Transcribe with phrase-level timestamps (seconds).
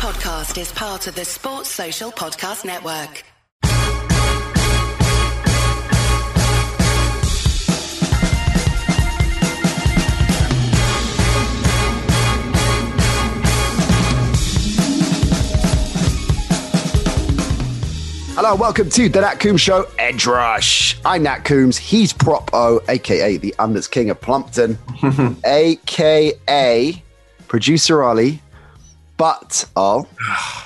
[0.00, 3.22] podcast is part of the Sports Social Podcast Network.
[18.34, 20.98] Hello, welcome to the Nat Coombs Show, Edge Rush.
[21.04, 21.76] I'm Nat Coombs.
[21.76, 24.78] He's Prop O, aka the Unders King of Plumpton,
[25.44, 27.02] aka
[27.48, 28.40] producer Ollie.
[29.20, 30.06] But oh,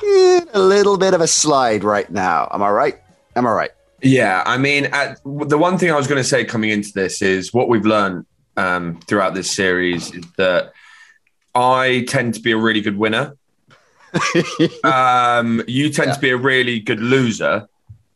[0.05, 2.49] in a little bit of a slide right now.
[2.53, 2.95] Am I right?
[3.35, 3.71] Am I right?
[4.01, 7.21] Yeah, I mean, at, the one thing I was going to say coming into this
[7.21, 10.73] is what we've learned um, throughout this series is that
[11.55, 13.37] I tend to be a really good winner.
[14.85, 16.15] um, you tend Yeah.
[16.15, 17.67] to be a really good loser.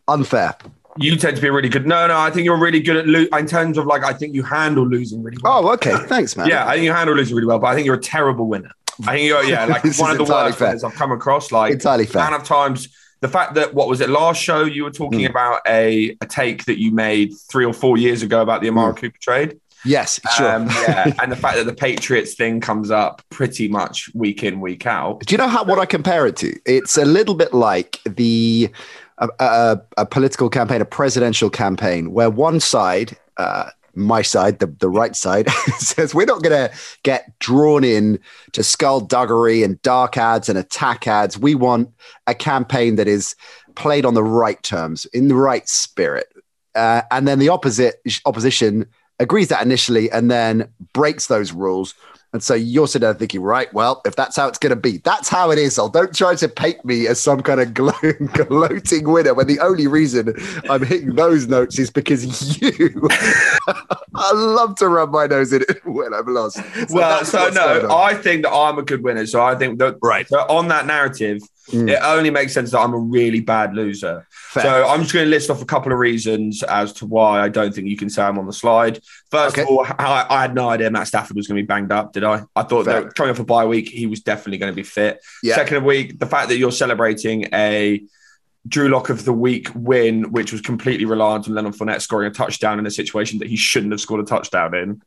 [0.07, 0.55] Unfair.
[0.99, 1.85] You tend to be a really good.
[1.87, 4.35] No, no, I think you're really good at lo- in terms of like I think
[4.35, 5.67] you handle losing really well.
[5.67, 5.97] Oh, okay.
[6.07, 6.49] Thanks, man.
[6.49, 8.71] Yeah, I think you handle losing really well, but I think you're a terrible winner.
[9.07, 10.69] I think you're yeah, like one of the worst fair.
[10.69, 11.53] winners I've come across.
[11.53, 12.23] Like Entirely fair.
[12.23, 12.89] amount of times
[13.21, 15.31] the fact that what was it last show you were talking Mm.
[15.31, 18.95] about a a take that you made three or four years ago about the Amari
[18.95, 19.59] Cooper trade.
[19.85, 20.31] Yes, Mm.
[20.37, 20.53] sure.
[20.53, 24.61] Um, yeah, and the fact that the Patriots thing comes up pretty much week in
[24.61, 25.21] week out.
[25.21, 26.55] Do you know how what I compare it to?
[26.67, 28.71] It's a little bit like the
[29.19, 33.71] a, a, a political campaign, a presidential campaign, where one side, uh,
[34.01, 38.19] my side, the, the right side, says we're not going to get drawn in
[38.53, 41.39] to skullduggery and dark ads and attack ads.
[41.39, 41.91] We want
[42.27, 43.35] a campaign that is
[43.75, 46.27] played on the right terms, in the right spirit.
[46.75, 48.87] Uh, and then the opposite opposition
[49.19, 51.95] agrees that initially and then breaks those rules.
[52.33, 54.99] And so you're sitting there thinking, right, well, if that's how it's going to be,
[54.99, 55.79] that's how it is.
[55.79, 57.93] I'll don't try to paint me as some kind of glow,
[58.33, 60.35] gloating winner when the only reason
[60.69, 63.09] I'm hitting those notes is because you.
[64.15, 66.57] I love to rub my nose in it when I'm lost.
[66.57, 67.89] So well, so no.
[67.95, 69.27] I think that I'm a good winner.
[69.27, 70.27] So I think that Right.
[70.29, 71.91] So on that narrative, Mm.
[71.91, 74.27] it only makes sense that I'm a really bad loser.
[74.31, 74.63] Fair.
[74.63, 77.51] So I'm just going to list off a couple of reasons as to why I
[77.51, 79.03] don't think you can say I'm on the slide.
[79.31, 79.65] First Okay.
[79.65, 82.15] of all, I, I had no idea Matt Stafford was going to be banged up.
[82.15, 82.45] Did I?
[82.57, 83.03] I thought Fair.
[83.03, 85.21] that coming off a bye week, he was definitely going to be fit.
[85.43, 85.57] Yeah.
[85.57, 88.03] Second week, the fact that you're celebrating a
[88.69, 92.35] Drew Lock of the week win, which was completely reliant on Leonard Fournette scoring a
[92.35, 95.03] touchdown in a situation that he shouldn't have scored a touchdown in.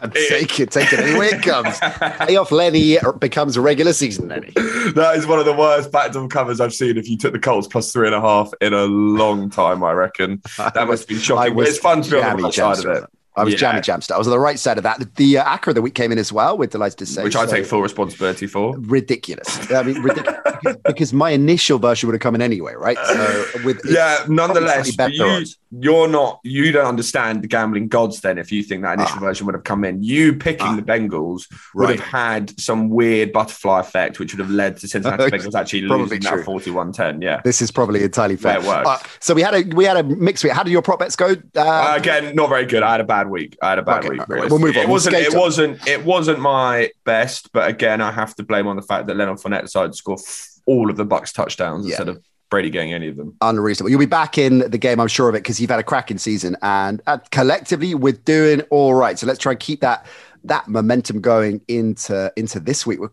[0.00, 1.68] And take it, take it way it comes.
[1.78, 4.50] Playoff Lenny becomes a regular season Lenny.
[4.94, 6.96] that is one of the worst backdoor covers I've seen.
[6.96, 9.92] If you took the Colts plus three and a half in a long time, I
[9.92, 11.54] reckon that must be shocking.
[11.54, 13.58] Was it's fun to be on the side of it, I was Yeah.
[13.58, 14.12] jammy jamster.
[14.12, 15.16] I was on the right side of that.
[15.16, 16.56] The uh, acca of the week came in as well.
[16.56, 18.76] We're delighted to say, which I So- take full responsibility for.
[18.78, 19.70] ridiculous.
[19.72, 22.96] I mean, ridiculous because, because my initial version would have come in anyway, right?
[22.96, 25.58] So with Yeah, nonetheless, you, odds.
[25.80, 26.40] You're not.
[26.44, 28.20] You don't understand the gambling gods.
[28.20, 29.20] Then, if you think that initial Ah.
[29.20, 30.76] version would have come in, you picking Ah.
[30.76, 32.00] the Bengals would Right.
[32.00, 36.20] have had some weird butterfly effect, which would have led to Cincinnati Bengals actually losing
[36.20, 36.36] true.
[36.38, 37.22] that 41-10.
[37.22, 37.40] Yeah.
[37.44, 38.60] this is probably entirely fair.
[38.62, 38.70] Yeah.
[38.86, 40.44] Uh, so we had a we had a mix.
[40.44, 41.34] Week how did your prop bets go?
[41.56, 42.82] Uh, Uh, again, not very good.
[42.82, 43.56] I had a bad week.
[43.62, 44.20] I had a bad Okay, week.
[44.22, 44.82] okay, we'll move on.
[44.82, 45.16] It We'll wasn't.
[45.16, 45.88] It wasn't.
[45.88, 47.50] It wasn't my best.
[47.52, 50.18] But again, I have to blame on the fact that Leonard Fournette decided to score
[50.66, 51.90] all of the Bucs touchdowns Yeah.
[51.92, 52.22] instead of
[52.54, 53.36] Brady getting any of them.
[53.40, 53.90] unreasonable.
[53.90, 56.18] You'll be back in the game, I'm sure of it, because you've had a cracking
[56.18, 59.18] season, and uh, collectively we're doing all right.
[59.18, 60.06] So let's try and keep that
[60.44, 63.00] that momentum going into into this week.
[63.00, 63.10] We're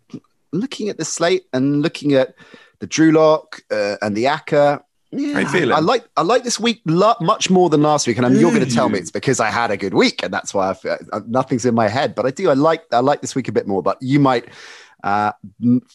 [0.52, 2.36] looking at the slate and looking at
[2.80, 4.84] the Drew Lock uh, and the acca.
[5.14, 5.74] Yeah, feeling?
[5.74, 8.52] I like I like this week lo- much more than last week, and I'm, you're
[8.52, 10.74] going to tell me it's because I had a good week, and that's why I
[10.74, 12.16] feel, uh, nothing's in my head.
[12.16, 13.84] But I do I like I like this week a bit more.
[13.84, 14.46] But you might
[15.04, 15.34] uh,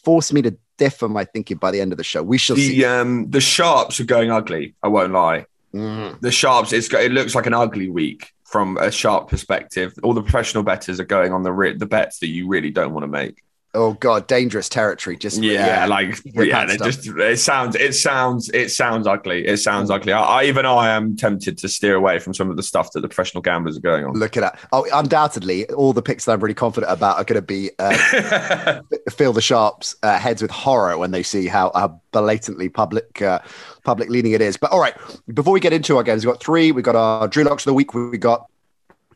[0.03, 2.23] force me to differ my thinking by the end of the show.
[2.23, 2.77] We shall see.
[2.77, 4.75] The um the sharps are going ugly.
[4.83, 5.45] I won't lie.
[5.73, 6.19] Mm.
[6.21, 9.93] The sharps, it's, it looks like an ugly week from a sharp perspective.
[10.01, 13.03] All the professional betters are going on the the bets that you really don't want
[13.03, 13.43] to make.
[13.73, 15.17] Oh god, dangerous territory.
[15.17, 17.03] Just Yeah, like yeah, pants they stuff.
[17.05, 19.45] just it sounds it sounds it sounds ugly.
[19.45, 20.13] It sounds ugly.
[20.13, 23.01] I, I even I am tempted to steer away from some of the stuff that
[23.01, 24.13] the professional gamblers are going on.
[24.13, 24.59] look at that.
[24.71, 28.81] Oh, undoubtedly, all the picks that I'm really confident about are going to be uh,
[29.11, 33.39] fill the sharps uh, heads with horror when they see how, how blatantly public uh,
[33.83, 34.57] public leaning it is.
[34.57, 34.95] But all right,
[35.33, 36.71] before we get into our games, we've got three.
[36.71, 37.93] We've got our Drew Locks of the week.
[37.93, 38.47] We've got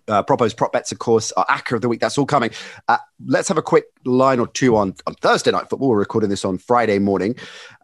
[0.08, 2.00] uh, Prop O's prop bets, of course, our acca of the week.
[2.00, 2.52] That's all coming.
[2.88, 5.90] Uh, let's have a quick line or two on, on Thursday night football.
[5.90, 7.36] We're recording this on Friday morning.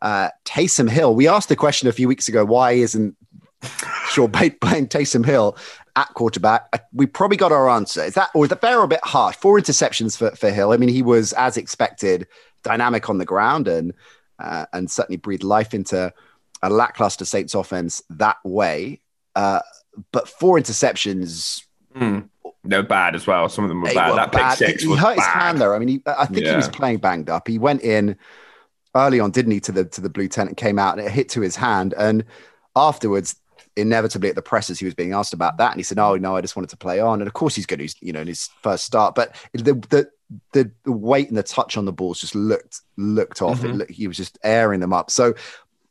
[0.01, 1.15] Uh, Taysom Hill.
[1.15, 3.15] We asked the question a few weeks ago why isn't
[4.09, 5.57] Sean Bate playing Taysom Hill
[5.95, 6.67] at quarterback?
[6.73, 8.03] Uh, We probably got our answer.
[8.03, 9.35] Is that or is that fair a bit harsh?
[9.35, 10.71] Four interceptions for, for Hill.
[10.71, 12.27] I mean, he was as expected,
[12.63, 13.93] dynamic on the ground and
[14.39, 16.13] uh, and certainly breathed life into
[16.61, 19.01] a lackluster Saints offense that way.
[19.35, 19.61] Uh,
[20.11, 21.63] but four interceptions.
[21.97, 22.19] Hmm.
[22.63, 23.47] They're bad as well.
[23.49, 24.09] Some of them were They bad.
[24.09, 24.57] were that pick bad.
[24.57, 25.73] six He hurt his hand though.
[25.73, 27.47] I mean, he, I think he was playing banged up.
[27.47, 28.17] He went in
[28.95, 31.11] early on, didn't he, to the to the blue tent and came out and it
[31.11, 31.93] hit to his hand.
[31.97, 32.25] And
[32.75, 33.35] afterwards,
[33.77, 36.35] inevitably at the presses, he was being asked about that, and he said, "Oh no,
[36.35, 37.79] I just wanted to play on." And of course, he's good.
[37.79, 40.09] He's you know in his first start, but the the
[40.51, 43.61] the, the weight and the touch on the balls just looked looked off.
[43.61, 43.63] Mhm.
[43.69, 45.09] It looked, he was just airing them up.
[45.09, 45.35] So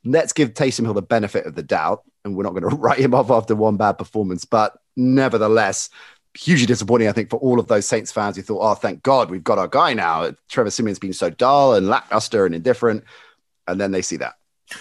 [0.05, 2.99] let's give Taysom Hill the benefit of the doubt, and we're not going to write
[2.99, 5.88] him off after one bad performance, but nevertheless.
[6.34, 9.31] Hugely disappointing, I think, for all of those Saints fans who thought, "Oh, thank God,
[9.31, 13.04] we've got our guy now." Trevor Siemian's been so dull and lackluster and indifferent,
[13.66, 14.34] and then they see that.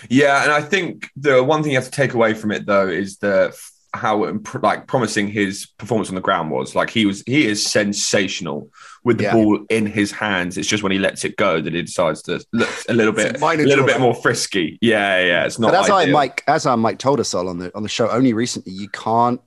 [0.09, 2.87] Yeah, and I think the one thing you have to take away from it though
[2.89, 3.55] is the
[3.93, 4.29] how
[4.61, 6.75] like promising his performance on the ground was.
[6.75, 8.69] Like he was, he is sensational
[9.05, 9.33] with the Yeah.
[9.33, 10.57] ball in his hands.
[10.57, 13.15] It's just when he lets it go that he decides to look a little a
[13.15, 14.77] bit, a minor little bit more frisky.
[14.81, 15.71] Yeah, yeah, it's not.
[15.71, 16.05] But as I.
[16.07, 18.89] Mike, as our Mike told us all on the on the show only recently, you
[18.89, 19.39] can't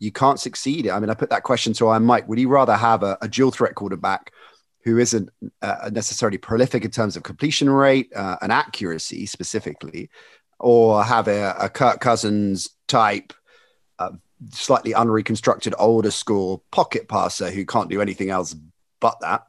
[0.00, 0.88] you can't succeed.
[0.88, 2.26] I mean, I put that question to our Mike.
[2.28, 4.32] Would he rather have a, a dual threat quarterback
[4.82, 5.28] who isn't
[5.60, 10.08] uh, necessarily prolific in terms of completion rate uh, and accuracy specifically,
[10.58, 13.34] or have a, a Kirk Cousins type,
[13.98, 14.12] uh,
[14.52, 18.56] slightly unreconstructed older school pocket passer who can't do anything else
[19.00, 19.42] but that?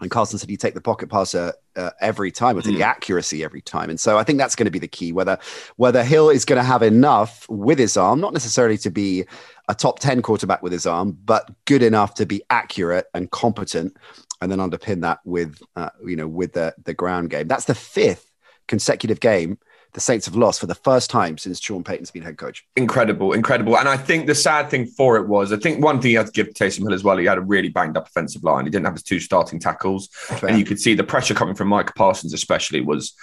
[0.00, 3.42] And Carson said he'd take the pocket passer uh, every time, or take the accuracy
[3.44, 3.90] every time.
[3.90, 5.12] And so I think that's going to be the key.
[5.12, 5.38] Whether
[5.76, 9.24] whether Hill is going to have enough with his arm, not necessarily to be
[9.68, 13.96] a top ten quarterback with his arm, but good enough to be accurate and competent,
[14.40, 17.48] and then underpin that with uh, you know with the the ground game.
[17.48, 18.30] That's the fifth
[18.66, 19.58] consecutive game
[19.94, 22.64] the Saints have lost for the first time since Sean Payton's been head coach.
[22.76, 23.78] incredible, incredible.
[23.78, 26.26] And I think the sad thing for it was, I think one thing you had
[26.26, 28.64] to give to Taysom Hill as well, he had a really banged up offensive line.
[28.64, 30.08] He didn't have his two starting tackles.
[30.46, 33.14] And you could see the pressure coming from Micah Parsons, especially, was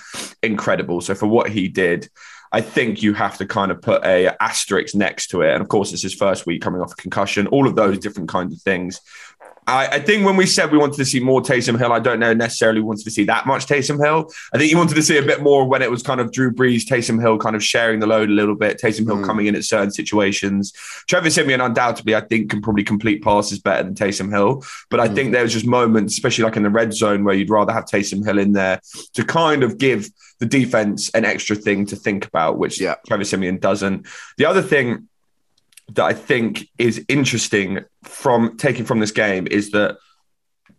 [0.42, 1.02] incredible.
[1.02, 2.10] So for what he did,
[2.52, 5.54] I think you have to kind of put a asterisk next to it.
[5.54, 8.30] And of course, it's his first week coming off a concussion, all of those different
[8.30, 9.02] kinds of things.
[9.68, 12.20] I, I think when we said we wanted to see more Taysom Hill, I don't
[12.20, 14.32] know necessarily wanted to see that much Taysom Hill.
[14.54, 16.52] I think you wanted to see a bit more when it was kind of Drew
[16.52, 19.26] Brees, Taysom Hill kind of sharing the load a little bit, Taysom Hill Mm.
[19.26, 20.72] coming in at certain situations.
[21.08, 24.64] Trevor Siemian undoubtedly, I think, can probably complete passes better than Taysom Hill.
[24.90, 25.16] But I Mm.
[25.16, 27.86] think there was just moments, especially like in the red zone, where you'd rather have
[27.86, 28.80] Taysom Hill in there
[29.14, 30.10] to kind of give
[30.40, 32.96] the defense an extra thing to think about, which Yeah.
[33.08, 34.06] Trevor Siemian doesn't.
[34.38, 35.08] The other thing
[35.94, 39.98] that I think is interesting from taking from this game is that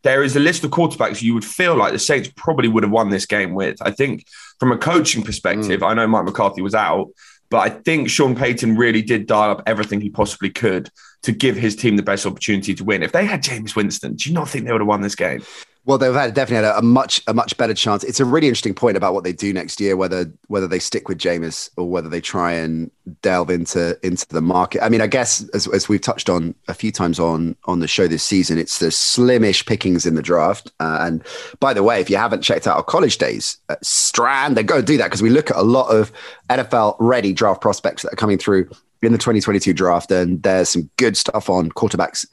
[0.03, 2.93] there is a list of quarterbacks you would feel like the Saints probably would have
[2.93, 3.77] won this game with.
[3.81, 4.27] I think
[4.59, 5.89] from a coaching perspective, mm.
[5.89, 7.09] I know Mike McCarthy was out,
[7.51, 10.91] but I think Sean Payton really did dial up everything he possibly could
[11.23, 13.03] to give his team the best opportunity to win.
[13.03, 15.43] If they had Jameis Winston, do you not think they would have won this game?
[15.87, 18.03] Well, they've had definitely had a, a much a much better chance.
[18.03, 21.09] It's a really interesting point about what they do next year, whether whether they stick
[21.09, 22.91] with Jameis or whether they try and
[23.23, 24.83] delve into into the market.
[24.83, 27.87] I mean, I guess as, as we've touched on a few times on on the
[27.87, 30.73] show this season, it's the slimish pickings in the draft.
[30.81, 31.25] Uh, and
[31.61, 34.83] by the way, if you haven't checked out our college days, uh, Strand, then go
[34.83, 36.11] do that because we look at a lot of
[36.51, 38.69] NFL ready draft prospects that are coming through
[39.03, 42.27] in the 2022 draft, and there's some good stuff on quarterbacks,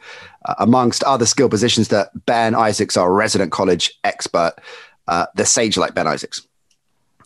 [0.46, 4.54] uh, amongst other skill positions that Ben Isaacs, our resident college expert,
[5.08, 6.48] uh, the sage like Ben Isaacs,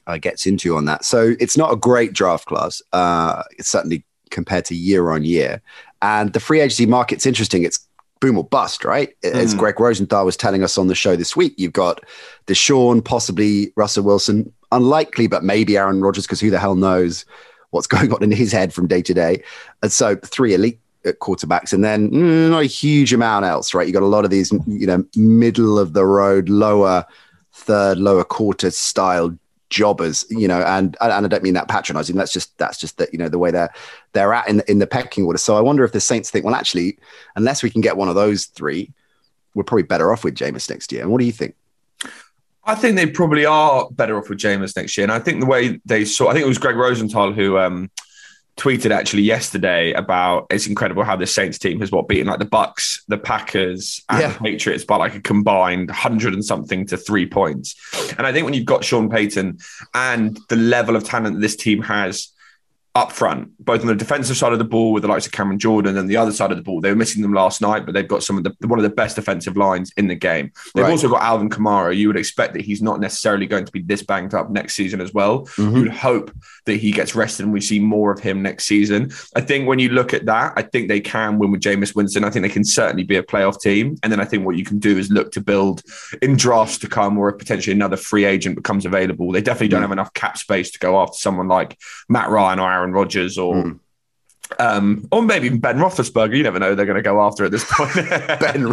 [0.07, 1.05] uh, gets into on that.
[1.05, 2.81] So it's not a great draft class.
[2.93, 5.61] Uh, it's certainly compared to year on year,
[6.01, 7.63] and the free agency market's interesting.
[7.63, 7.87] It's
[8.19, 9.15] boom or bust, right?
[9.23, 9.59] As Mm.
[9.59, 12.03] Greg Rosenthal was telling us on the show this week, you've got
[12.47, 17.25] the Deshaun, possibly Russell Wilson, unlikely, but maybe Aaron Rodgers, because who the hell knows
[17.71, 19.43] what's going on in his head from day to day.
[19.81, 23.87] And so three elite uh, quarterbacks, and then mm, not a huge amount else, right?
[23.87, 27.05] You got a lot of these, you know, middle of the road, lower
[27.51, 29.37] third, lower quarter style
[29.69, 32.15] jobbers, you know, and and I don't mean that patronizing.
[32.15, 33.73] That's just that's just that you know the way they're
[34.13, 35.37] they're at in in the pecking order.
[35.37, 36.97] So I wonder if the Saints think, well, actually,
[37.35, 38.91] unless we can get one of those three,
[39.53, 41.01] we're probably better off with Jameis next year.
[41.01, 41.55] And what do you think?
[42.67, 45.05] I think they probably are better off with Jameis next year.
[45.05, 47.89] And I think the way they saw, I think it was Greg Rosenthal who um,
[48.57, 52.45] tweeted actually yesterday about it's incredible how the Saints team has what beaten like the
[52.45, 54.33] Bucs, the Packers, and Yeah.
[54.33, 57.75] the Patriots by like a combined hundred and something to three points.
[58.17, 59.59] And I think when you've got Sean Payton
[59.93, 62.29] and the level of talent this team has
[62.97, 65.59] up front, both on the defensive side of the ball with the likes of Cameron
[65.59, 66.81] Jordan and the other side of the ball.
[66.81, 68.89] They were missing them last night, but they've got some of the one of the
[68.89, 70.51] best defensive lines in the game.
[70.73, 70.91] They've Right.
[70.91, 71.95] also got Alvin Kamara.
[71.95, 74.99] You would expect that he's not necessarily going to be this banged up next season
[74.99, 75.45] as well.
[75.57, 75.75] Mm-hmm.
[75.75, 76.31] You would hope
[76.65, 79.11] that he gets rested and we see more of him next season.
[79.35, 82.23] I think when you look at that, I think they can win with Jameis Winston.
[82.23, 83.95] I think they can certainly be a playoff team.
[84.03, 85.83] And then I think what you can do is look to build
[86.21, 89.31] in drafts to come or if potentially another free agent becomes available.
[89.31, 89.83] They definitely don't Mm.
[89.83, 91.77] have enough cap space to go after someone like
[92.09, 93.79] Matt Ryan or Aaron Rodgers or Mm.
[94.59, 96.35] Um, or maybe Ben Roethlisberger.
[96.35, 97.93] You never know; they're going to go after at this point.
[98.39, 98.67] ben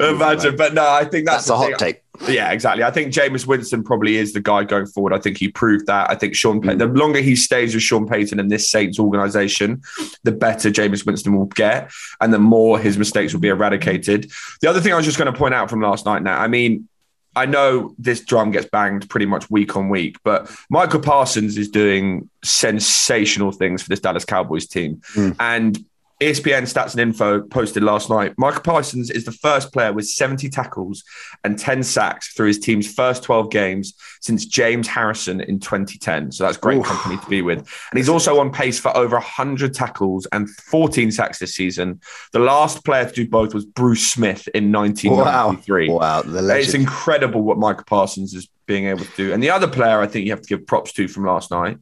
[0.00, 1.76] Imagine, but no, I think that's, that's a hot thing.
[1.78, 2.02] take.
[2.26, 2.82] Yeah, exactly.
[2.82, 5.12] I think Jameis Winston probably is the guy going forward.
[5.12, 6.10] I think he proved that.
[6.10, 6.94] I think Sean Payton, mm.
[6.94, 9.82] the longer he stays with Sean Payton and this Saints organization,
[10.24, 14.30] the better Jameis Winston will get, and the more his mistakes will be eradicated.
[14.60, 16.22] The other thing I was just going to point out from last night.
[16.22, 16.88] Now, I mean,
[17.38, 21.68] I know this drum gets banged pretty much week on week, but Micah Parsons is
[21.68, 24.96] doing sensational things for this Dallas Cowboys team.
[25.14, 25.36] Mm.
[25.38, 25.84] And
[26.20, 30.48] ESPN Stats and Info posted last night Micah Parsons is the first player with 70
[30.48, 31.04] tackles
[31.44, 36.32] and 10 sacks through his team's first 12 games since James Harrison in 2010.
[36.32, 36.86] So that's great Oof.
[36.86, 37.58] company to be with.
[37.58, 42.00] And he's also on pace for over 100 tackles and 14 sacks this season.
[42.32, 45.88] The last player to do both was Bruce Smith in 1993.
[45.88, 45.98] Wow.
[45.98, 49.32] wow it's incredible what Micah Parsons is being able to do.
[49.32, 51.78] And the other player I think you have to give props to from last night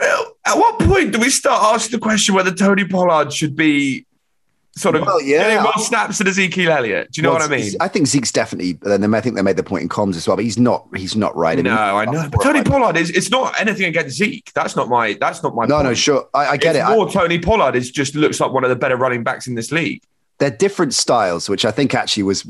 [0.00, 4.06] at what point do we start asking the question whether Tony Pollard should be
[4.76, 5.38] sort of well, yeah.
[5.38, 7.12] getting more snaps than Ezekiel Elliott?
[7.12, 7.72] Do you know well, what I mean?
[7.80, 8.72] I think Zeke's definitely.
[8.82, 10.86] Then I think they made the point in comms as well, but he's not.
[10.96, 11.58] He's not right.
[11.58, 12.28] I mean, no, I know.
[12.30, 12.68] But Tony right.
[12.68, 13.10] Pollard is.
[13.10, 14.50] It's not anything against Zeke.
[14.54, 15.16] That's not my.
[15.20, 15.66] That's not my.
[15.66, 15.88] No, point.
[15.88, 16.28] no, sure.
[16.34, 16.92] I, I get it's it.
[16.92, 19.54] More I, Tony Pollard is just looks like one of the better running backs in
[19.54, 20.02] this league.
[20.38, 22.44] They're different styles, which I think actually was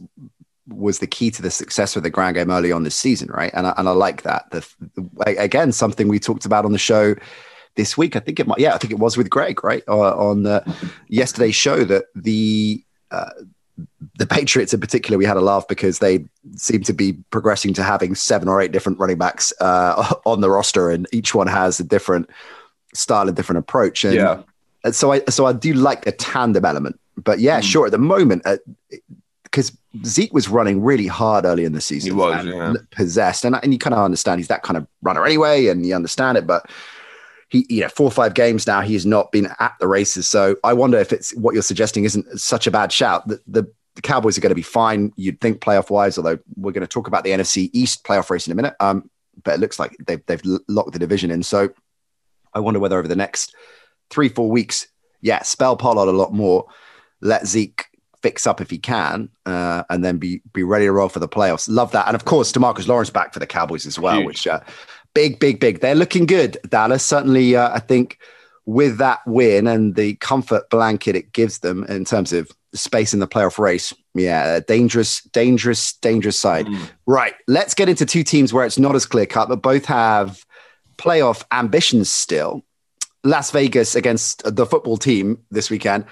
[0.68, 3.52] was the key to the success of the ground game early on this season, right?
[3.54, 4.50] And I, and I like that.
[4.50, 7.14] The, the, again, something we talked about on the show
[7.76, 8.16] this week.
[8.16, 10.64] I think it might, yeah, I think it was with Greg, right, uh, on uh,
[11.09, 13.30] yesterday's show that the uh,
[14.18, 16.25] the Patriots in particular, we had a laugh because they
[16.56, 20.50] seem to be progressing to having seven or eight different running backs uh, on the
[20.50, 22.30] roster, and each one has a different
[22.94, 24.04] style, a different approach.
[24.04, 24.42] And, yeah.
[24.92, 27.64] So I so I do like the tandem element, but yeah, mm.
[27.64, 27.87] sure.
[27.87, 28.44] At the moment,
[29.42, 32.75] because uh, Zeke was running really hard early in the season, he was yeah.
[32.91, 35.95] possessed, and and you kind of understand he's that kind of runner anyway, and you
[35.95, 36.69] understand it, but
[37.55, 40.29] he, you know, four or five games now, he's not been at the races.
[40.29, 43.29] So I wonder if it's what you're suggesting isn't such a bad shout.
[43.29, 46.73] The, the, the Cowboys are going to be fine, you'd think, playoff wise, although we're
[46.73, 48.75] going to talk about the NFC East playoff race in a minute.
[48.81, 49.09] Um,
[49.45, 51.43] but it looks like they've, they've locked the division in.
[51.45, 51.71] So
[52.53, 53.55] I wonder whether over the next
[54.11, 54.89] three, four weeks,
[55.21, 56.67] yeah, spell Pollard a lot more,
[57.21, 57.87] let Zeke
[58.25, 61.28] fix up if he can, uh, and then be be ready to roll for the
[61.28, 61.69] playoffs.
[61.69, 64.26] Love that, and of course, Demarcus Lawrence back for the Cowboys as well, Huge.
[64.26, 64.61] which uh,
[65.12, 65.81] big, big, big.
[65.81, 67.04] They're looking good, Dallas.
[67.04, 68.19] Certainly, uh, I think
[68.64, 73.21] with that win and the comfort blanket it gives them in terms of space in
[73.21, 76.64] the playoff race, yeah, dangerous, dangerous, dangerous side.
[76.64, 76.90] Mm.
[77.04, 77.35] Right.
[77.47, 80.47] Let's get into two teams where it's not as clear cut, but both have
[80.97, 82.64] playoff ambitions still.
[83.23, 86.07] Las Vegas against the football team this weekend.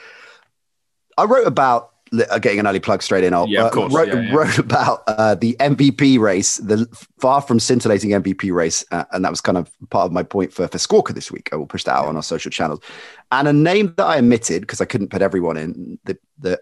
[1.16, 3.32] I wrote about getting an early plug straight in.
[3.32, 3.80] I'll, yeah, uh.
[3.80, 4.34] Uh, wrote, yeah, yeah.
[4.34, 6.86] wrote, about uh, the MVP race, the
[7.20, 10.52] far from scintillating MVP race, uh, and that was kind of part of my point
[10.52, 11.48] for for Squawka this week.
[11.52, 12.80] I will push that out on our social channels.
[13.30, 15.98] And a name that I omitted because I couldn't put everyone in.
[16.04, 16.60] The the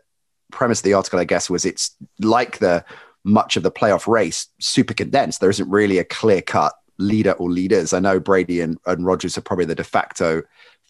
[0.53, 2.85] premise of the article, I guess, was it's like the
[3.25, 5.41] much of the playoff race, super condensed.
[5.41, 7.93] There isn't really a clear cut leader or leaders.
[7.93, 10.43] I know Brady and, and Rodgers are probably the de facto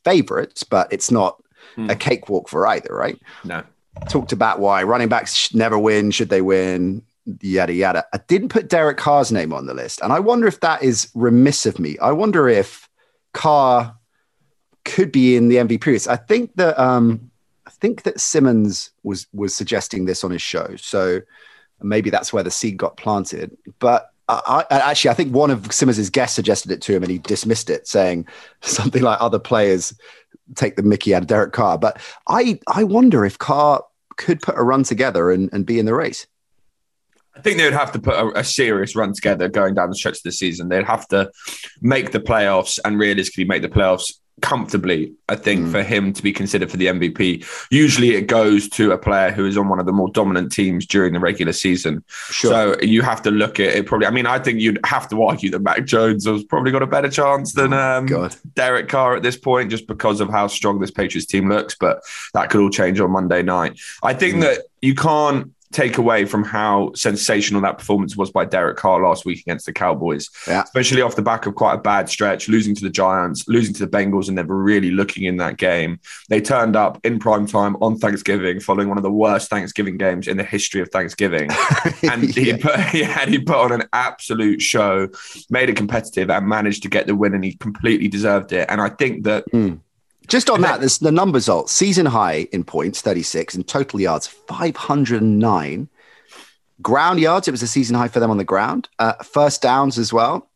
[0.05, 1.43] favorites, but it's not
[1.75, 1.91] hmm.
[1.91, 3.19] a cakewalk for either, right?
[3.45, 3.65] No
[4.09, 7.03] talked about why running backs never win, should they win,
[7.41, 8.05] yada yada.
[8.13, 11.11] I didn't put Derek Carr's name on the list, and I wonder if that is
[11.15, 11.99] remiss of me.
[11.99, 12.89] I wonder if
[13.33, 13.97] Carr
[14.85, 16.07] could be in the MVP race.
[16.07, 17.31] I think that um,
[17.67, 21.21] I think that Simmons was was suggesting this on his show, so
[21.83, 23.57] maybe that's where the seed got planted.
[23.79, 27.11] But I, I, actually, I think one of Simmons' guests suggested it to him, and
[27.11, 28.27] he dismissed it, saying
[28.61, 29.95] something like other players
[30.57, 31.79] take the Mickey out of Derek Carr.
[31.79, 33.85] But I I wonder if Carr
[34.17, 36.27] could put a run together and, and be in the race.
[37.35, 39.95] I think they would have to put a, a, serious run together going down the
[39.95, 40.69] stretch of the season.
[40.69, 41.31] They'd have to
[41.81, 45.71] make the playoffs and realistically make the playoffs comfortably, I think, mm.
[45.71, 47.45] for him to be considered for the MVP.
[47.71, 50.87] Usually it goes to a player who is on one of the more dominant teams
[50.87, 52.03] during the regular season.
[52.09, 52.51] Sure.
[52.51, 54.07] So you have to look at it probably.
[54.07, 56.87] I mean, I think you'd have to argue that Mac Jones has probably got a
[56.87, 60.81] better chance than oh, um, Derek Carr at this point, just because of how strong
[60.81, 61.77] this Patriots team looks.
[61.79, 62.03] But
[62.35, 63.79] that could all change on Monday night.
[64.03, 64.41] I think mm.
[64.43, 69.25] that you can't take away from how sensational that performance was by Derek Carr last
[69.25, 70.63] week against the Cowboys, yeah.
[70.63, 73.87] especially off the back of quite a bad stretch, losing to the Giants, losing to
[73.87, 76.01] the Bengals, and never really looking in that game.
[76.29, 80.27] They turned up in prime time on Thanksgiving, following one of the worst Thanksgiving games
[80.27, 81.51] in the history of Thanksgiving,
[82.03, 82.43] and yeah.
[82.43, 85.09] he put yeah, he put on an absolute show,
[85.51, 88.67] made it competitive, and managed to get the win, and he completely deserved it.
[88.69, 89.45] And I think that.
[89.53, 89.81] Mm
[90.31, 94.27] just on that, there's the numbers are season high in points, 36, and total yards,
[94.27, 95.89] 509.
[96.81, 98.89] Ground yards, it was a season high for them on the ground.
[98.99, 100.49] Uh, first downs as well.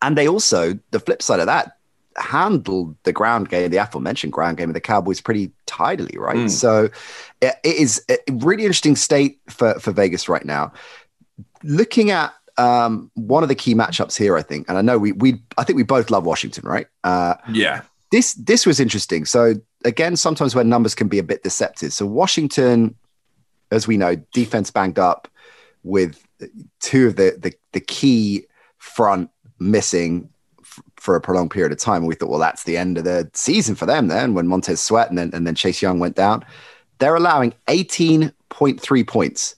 [0.00, 1.76] And they also, the flip side of that,
[2.16, 6.36] handled the ground game, the aforementioned ground game of the Cowboys pretty tidily, right?
[6.36, 6.50] Mm.
[6.50, 6.88] So
[7.40, 10.72] it, it is a really interesting state for, for Vegas right now.
[11.64, 15.12] Looking at um, one of the key matchups here, I think, and I know we
[15.12, 16.86] we I think we both love Washington, right?
[17.02, 17.82] Uh, yeah.
[18.14, 19.24] This this was interesting.
[19.24, 19.54] So
[19.84, 21.92] again, sometimes when numbers can be a bit deceptive.
[21.92, 22.94] So Washington,
[23.72, 25.26] as we know, defense banged up
[25.82, 26.24] with
[26.78, 28.46] two of the the, the key
[28.78, 30.28] front missing
[30.60, 32.02] f- for a prolonged period of time.
[32.02, 34.80] And we thought, well, that's the end of the season for them then when Montez
[34.80, 36.44] Sweat and then, and then Chase Young went down.
[37.00, 39.56] They're allowing 18.3 points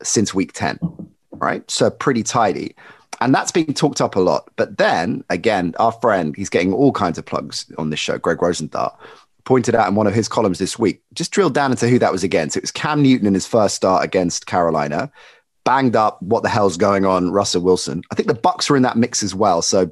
[0.00, 0.78] since week 10,
[1.32, 1.68] right?
[1.68, 2.76] So pretty tidy.
[3.20, 4.50] And that's being talked up a lot.
[4.56, 8.40] But then again, our friend, he's getting all kinds of plugs on this show, Greg
[8.40, 8.98] Rosenthal,
[9.44, 12.12] pointed out in one of his columns this week, just drilled down into who that
[12.12, 12.56] was against.
[12.56, 15.10] It was Cam Newton in his first start against Carolina
[15.64, 16.20] banged up.
[16.22, 17.30] What the hell's going on?
[17.30, 18.02] Russell Wilson.
[18.10, 19.62] I think the Bucs were in that mix as well.
[19.62, 19.90] So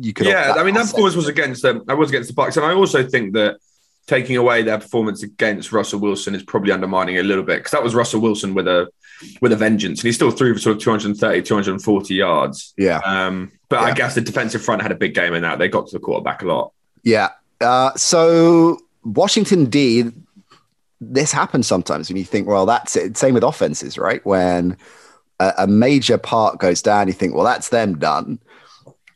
[0.00, 0.26] you could.
[0.26, 1.84] Yeah, I mean that performance was against them.
[1.88, 3.58] I was against the Bucs, and I also think that
[4.06, 7.70] taking away their performance against Russell Wilson is probably undermining it a little bit because
[7.70, 8.88] that was Russell Wilson with a
[9.40, 12.74] with a vengeance, and he still threw for sort of 230, 240 yards.
[12.76, 13.00] Yeah.
[13.04, 13.86] Um, but yeah.
[13.86, 15.58] I guess the defensive front had a big game in that.
[15.58, 16.72] They got to the quarterback a lot.
[17.02, 17.30] Yeah.
[17.60, 20.10] Uh, so Washington D.
[21.02, 23.16] This happens sometimes when you think, well, that's it.
[23.16, 24.24] Same with offenses, right?
[24.26, 24.76] When
[25.38, 28.38] a, a major part goes down, you think, well, that's them done.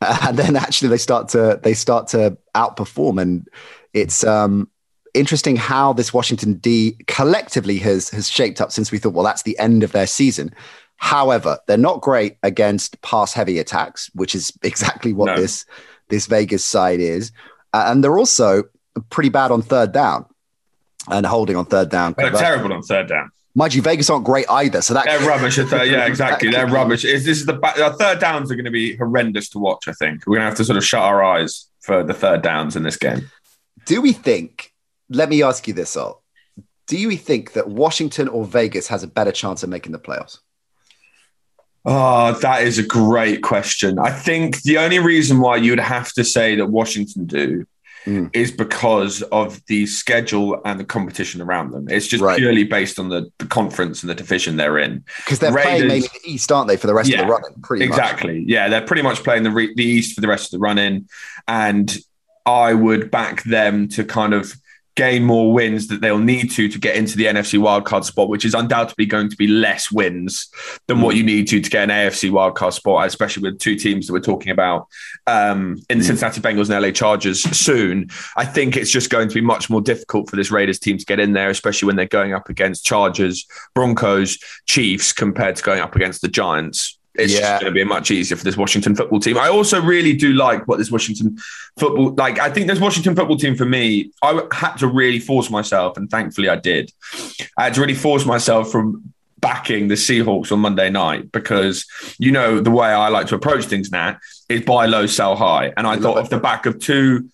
[0.01, 3.19] And then actually they start to they start to outperform.
[3.19, 3.47] And
[3.93, 4.69] it's um
[5.15, 9.43] interesting how this Washington D collectively has has shaped up since we thought, well, that's
[9.43, 10.53] the end of their season.
[10.97, 15.37] However, they're not great against pass heavy attacks, which is exactly what no.
[15.37, 15.65] this
[16.09, 17.31] this Vegas side is,
[17.73, 18.63] uh, and they're also
[19.09, 20.25] pretty bad on third down
[21.09, 22.13] and holding on third down.
[22.17, 23.31] They're terrible on third down.
[23.57, 24.81] Mind you, Vegas aren't great either.
[24.81, 25.55] So that they're rubbish.
[25.55, 26.51] Third, yeah, exactly.
[26.51, 27.05] They're rubbish.
[27.05, 27.57] Is this is the
[27.97, 29.87] third downs are going to be horrendous to watch?
[29.87, 32.41] I think we're going to have to sort of shut our eyes for the third
[32.41, 33.29] downs in this game.
[33.85, 34.73] Do we think?
[35.09, 36.23] Let me ask you this, all.
[36.87, 40.39] Do you think that Washington or Vegas has a better chance of making the playoffs?
[41.83, 43.99] Oh, that is a great question.
[43.99, 47.65] I think the only reason why you would have to say that Washington do
[48.05, 48.29] mm.
[48.33, 51.87] is because of the schedule and the competition around them.
[51.89, 52.37] It's just right.
[52.37, 55.03] purely based on the, the conference and the division they're in.
[55.17, 57.33] Because they're Raiders, playing mainly the East, aren't they, for the rest yeah, of the
[57.33, 58.39] run Pretty exactly.
[58.39, 58.49] Much.
[58.49, 60.79] Yeah, they're pretty much playing the re- the East for the rest of the run
[60.79, 61.07] in,
[61.47, 61.95] and
[62.45, 64.55] I would back them to kind of
[64.95, 68.45] gain more wins that they'll need to to get into the NFC wildcard spot, which
[68.45, 70.49] is undoubtedly going to be less wins
[70.87, 71.17] than what mm.
[71.19, 74.19] you need to to get an AFC wildcard spot, especially with two teams that we're
[74.19, 74.87] talking about
[75.27, 76.07] um, in the mm.
[76.07, 78.07] Cincinnati Bengals and LA Chargers soon.
[78.37, 81.05] I think it's just going to be much more difficult for this Raiders team to
[81.05, 85.81] get in there, especially when they're going up against Chargers, Broncos, Chiefs, compared to going
[85.81, 87.39] up against the Giants it's yeah.
[87.39, 89.37] just going to be much easier for this Washington football team.
[89.37, 91.37] I also really do like what this Washington
[91.77, 92.39] football like.
[92.39, 96.09] I think this Washington football team for me, I had to really force myself, and
[96.09, 96.91] thankfully I did.
[97.57, 101.85] I had to really force myself from backing the Seahawks on Monday night because
[102.17, 104.17] you know the way I like to approach things now
[104.49, 107.29] is buy low, sell high, and I, I thought off the back of two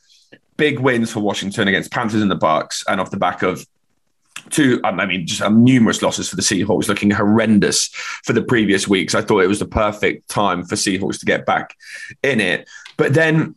[0.57, 3.65] big wins for Washington against Panthers and the Bucs, and off the back of
[4.51, 7.87] two, um, I mean, just um, numerous losses for the Seahawks, looking horrendous
[8.23, 9.15] for the previous weeks.
[9.15, 11.75] I thought it was the perfect time for Seahawks to get back
[12.23, 12.69] in it.
[12.97, 13.55] But then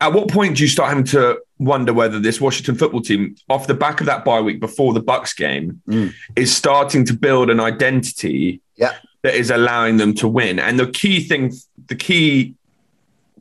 [0.00, 3.66] at what point do you start having to wonder whether this Washington football team, off
[3.66, 6.12] the back of that bye week before the Bucs game, mm.
[6.34, 8.94] is starting to build an identity yeah.
[9.22, 10.58] that is allowing them to win?
[10.58, 11.52] And the key thing,
[11.86, 12.55] the key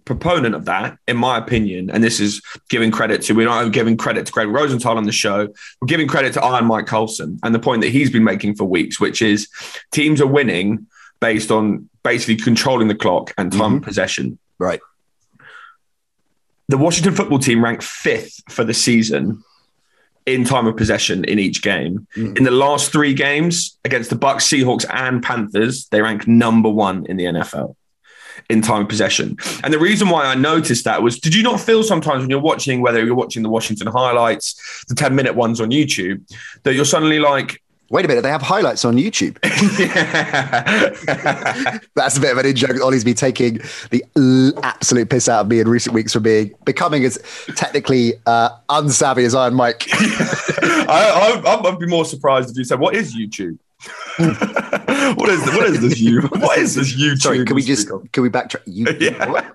[0.06, 3.98] proponent of that, in my opinion, and this is giving credit to, we're not giving
[3.98, 5.48] credit to Greg Rosenthal on the show,
[5.82, 8.66] we're giving credit to Iron Mike Carlson and the point that he's been making for
[8.66, 9.50] weeks, which is
[9.92, 10.88] teams are winning
[11.20, 13.84] based on basically controlling the clock and time mm-hmm.
[13.84, 14.38] possession.
[14.60, 14.80] Right.
[16.68, 19.44] The Washington football team ranked fifth for the season
[20.26, 22.08] in time of possession in each game.
[22.16, 22.38] Mm.
[22.38, 27.06] In the last three games against the Bucs, Seahawks, and Panthers, they rank number one
[27.06, 27.76] in the NFL
[28.50, 29.38] in time possession.
[29.64, 32.40] And the reason why I noticed that was did you not feel sometimes when you're
[32.40, 36.22] watching, whether you're watching the Washington highlights, the 10 minute ones on YouTube,
[36.64, 39.38] that you're suddenly like, Wait a minute, they have highlights on YouTube.
[41.96, 42.82] That's a bit of an in joke.
[42.82, 43.60] Ollie's been taking
[43.92, 44.04] the
[44.64, 47.20] absolute piss out of me in recent weeks for being becoming as
[47.56, 49.86] technically uh, unsavvy as Iron Mike.
[49.92, 53.60] I, I, I'd be more surprised if you said, "What is YouTube?"
[54.18, 57.18] what is what is this you what is this YouTube?
[57.22, 58.62] Sorry, can we just can we backtrack?
[58.66, 59.52] You, yeah.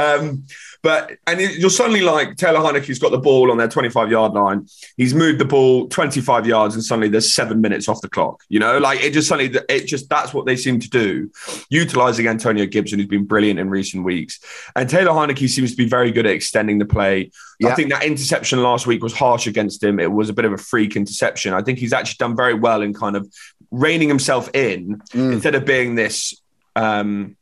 [0.00, 0.44] um,
[0.82, 4.66] but and you're suddenly like Taylor Heinicke's got the ball on their 25 yard line.
[4.96, 8.42] He's moved the ball 25 yards, and suddenly there's seven minutes off the clock.
[8.48, 11.30] You know, like it just suddenly it just that's what they seem to do,
[11.70, 14.40] utilizing Antonio Gibson, who's been brilliant in recent weeks,
[14.74, 17.30] and Taylor Heinicke seems to be very good at extending the play.
[17.60, 17.68] Yeah.
[17.68, 20.00] I think that interception last week was harsh against him.
[20.00, 21.54] It was a bit of a freak interception.
[21.54, 23.32] I think he's actually done very well in kind of
[23.70, 25.32] reining himself in mm.
[25.32, 26.34] instead of being this.
[26.74, 27.36] Um,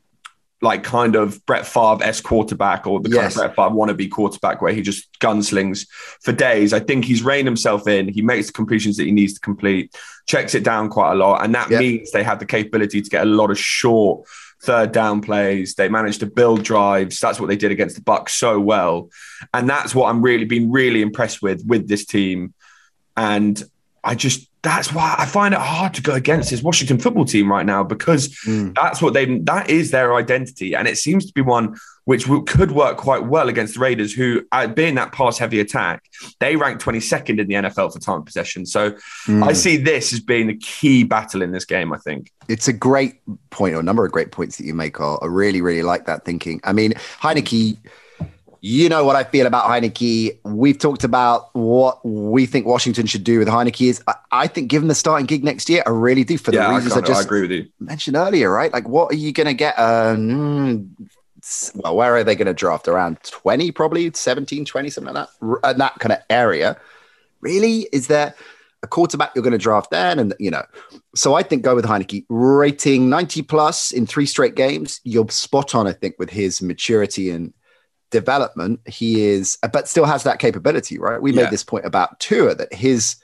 [0.62, 3.16] like kind of Brett Favre s quarterback or the yes.
[3.16, 5.86] kind of Brett Favre wannabe quarterback where he just gunslings
[6.20, 6.72] for days.
[6.72, 8.08] I think he's reined himself in.
[8.08, 9.96] He makes the completions that he needs to complete,
[10.26, 11.80] checks it down quite a lot, and that yep.
[11.80, 14.26] means they have the capability to get a lot of short
[14.62, 15.74] third down plays.
[15.74, 17.18] They managed to build drives.
[17.18, 19.08] That's what they did against the Bucs so well,
[19.54, 22.52] and that's what I'm really been really impressed with with this team.
[23.16, 23.62] And
[24.04, 27.50] I just that's why I find it hard to go against this Washington football team
[27.50, 28.74] right now because mm.
[28.74, 32.72] that's what they that is their identity, and it seems to be one which could
[32.72, 36.02] work quite well against the Raiders, who uh, being that pass heavy attack,
[36.40, 38.66] they rank 22nd in the NFL for time possession.
[38.66, 38.92] So
[39.26, 39.44] mm.
[39.44, 41.92] I see this as being the key battle in this game.
[41.92, 43.20] I think it's a great
[43.50, 44.98] point, or a number of great points that you make.
[44.98, 46.60] Are I really, really like that thinking.
[46.64, 47.78] I mean, Heinicke
[48.60, 50.38] you know what I feel about Heinicke.
[50.44, 53.88] We've talked about what we think Washington should do with Heinicke.
[53.88, 56.58] Is I, I think given the starting gig next year, I really do for the
[56.58, 57.68] yeah, reasons I, I just I agree with you.
[57.78, 58.72] mentioned earlier, right?
[58.72, 59.78] Like, what are you going to get?
[59.78, 60.94] Um,
[61.74, 62.86] well, where are they going to draft?
[62.86, 66.78] Around 20, probably 17, 20, something like that, uh, that kind of area.
[67.40, 67.88] Really?
[67.92, 68.34] Is there
[68.82, 70.18] a quarterback you're going to draft then?
[70.18, 70.64] And, you know,
[71.14, 72.26] so I think go with Heinicke.
[72.28, 75.00] Rating 90 plus in three straight games.
[75.04, 77.54] You're spot on, I think, with his maturity and
[78.10, 81.20] development, he is, but still has that capability, right?
[81.20, 81.42] We yeah.
[81.42, 83.16] made this point about Tua that his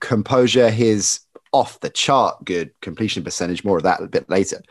[0.00, 1.20] composure, his
[1.52, 4.62] off the chart good completion percentage, more of that a bit later,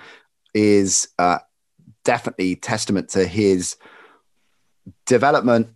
[0.54, 1.40] is uh,
[2.04, 3.76] definitely testament to his
[5.06, 5.70] development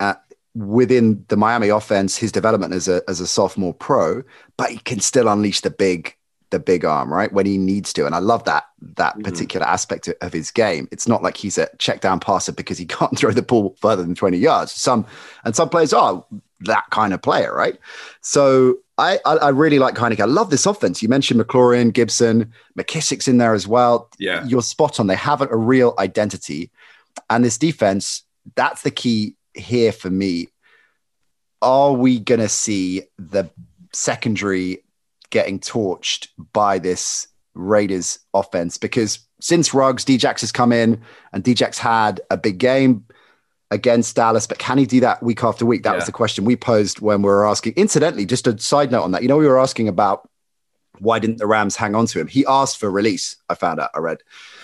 [0.00, 0.22] at,
[0.54, 4.22] within the Miami offense, his development as a as a sophomore pro,
[4.56, 6.14] but he can still unleash the big
[6.50, 7.32] the big arm, right?
[7.32, 8.06] When he needs to.
[8.06, 8.64] And I love that
[8.96, 9.22] that mm-hmm.
[9.22, 10.88] particular aspect of his game.
[10.90, 14.02] It's not like he's a check down passer because he can't throw the ball further
[14.02, 14.72] than 20 yards.
[14.72, 15.06] Some
[15.44, 16.24] and some players are
[16.60, 17.78] that kind of player, right?
[18.20, 20.20] So I, I, I really like Heinicke.
[20.20, 21.02] I love this offense.
[21.02, 24.10] You mentioned McLaurin, Gibson, McKissick's in there as well.
[24.18, 24.44] Yeah.
[24.44, 25.06] You're spot on.
[25.06, 26.70] They have a real identity.
[27.30, 28.24] And this defense,
[28.56, 30.48] that's the key here for me.
[31.62, 33.50] Are we going to see the
[33.92, 34.84] secondary
[35.30, 41.00] getting torched by this Raiders offense because since Ruggs, Djax has come in
[41.32, 43.04] and Djax had a big game
[43.70, 45.82] against Dallas, but can he do that week after week?
[45.84, 45.96] That yeah.
[45.96, 47.74] was the question we posed when we were asking.
[47.76, 50.28] Incidentally, just a side note on that, you know, we were asking about
[50.98, 52.26] why didn't the Rams hang on to him?
[52.26, 53.36] He asked for release.
[53.48, 53.90] I found out.
[53.94, 54.18] I read.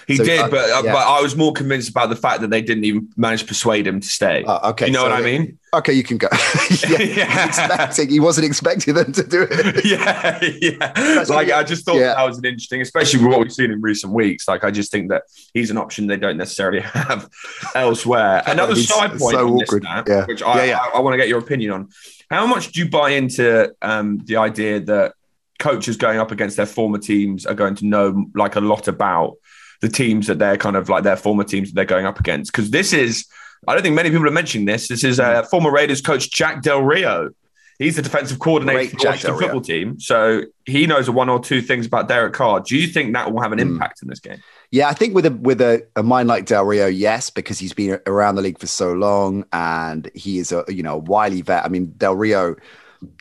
[0.06, 0.92] He so, did, uh, but uh, yeah.
[0.92, 3.88] but I was more convinced about the fact that they didn't even manage to persuade
[3.88, 4.44] him to stay.
[4.44, 5.58] Uh, okay, you know so, what I mean?
[5.74, 6.28] Okay, you can go.
[6.88, 7.46] yeah, yeah.
[7.46, 9.84] Expecting, he wasn't expecting them to do it.
[9.84, 11.24] yeah, yeah.
[11.28, 12.14] like I just thought yeah.
[12.14, 14.46] that was an interesting, especially with what we've seen in recent weeks.
[14.46, 17.28] Like I just think that he's an option they don't necessarily have
[17.74, 18.44] elsewhere.
[18.46, 20.24] Another side point so stat, yeah.
[20.26, 21.88] which I, I, I want to get your opinion on.
[22.30, 25.14] How much do you buy into um, the idea that
[25.58, 29.36] coaches going up against their former teams are going to know like a lot about
[29.80, 32.52] the teams that they're kind of like their former teams that they're going up against.
[32.52, 33.26] Because this is,
[33.66, 34.88] I don't think many people are mentioning this.
[34.88, 37.30] This is uh, former Raiders coach Jack Del Rio.
[37.78, 40.00] He's the defensive coordinator Great for the Washington football team.
[40.00, 42.60] So he knows one or two things about Derek Carr.
[42.60, 43.62] Do you think that will have an mm.
[43.62, 44.42] impact in this game?
[44.70, 47.74] Yeah, I think with a with a, a mind like Del Rio, yes, because he's
[47.74, 51.42] been around the league for so long and he is a you know a wily
[51.42, 51.64] vet.
[51.64, 52.56] I mean, Del Rio,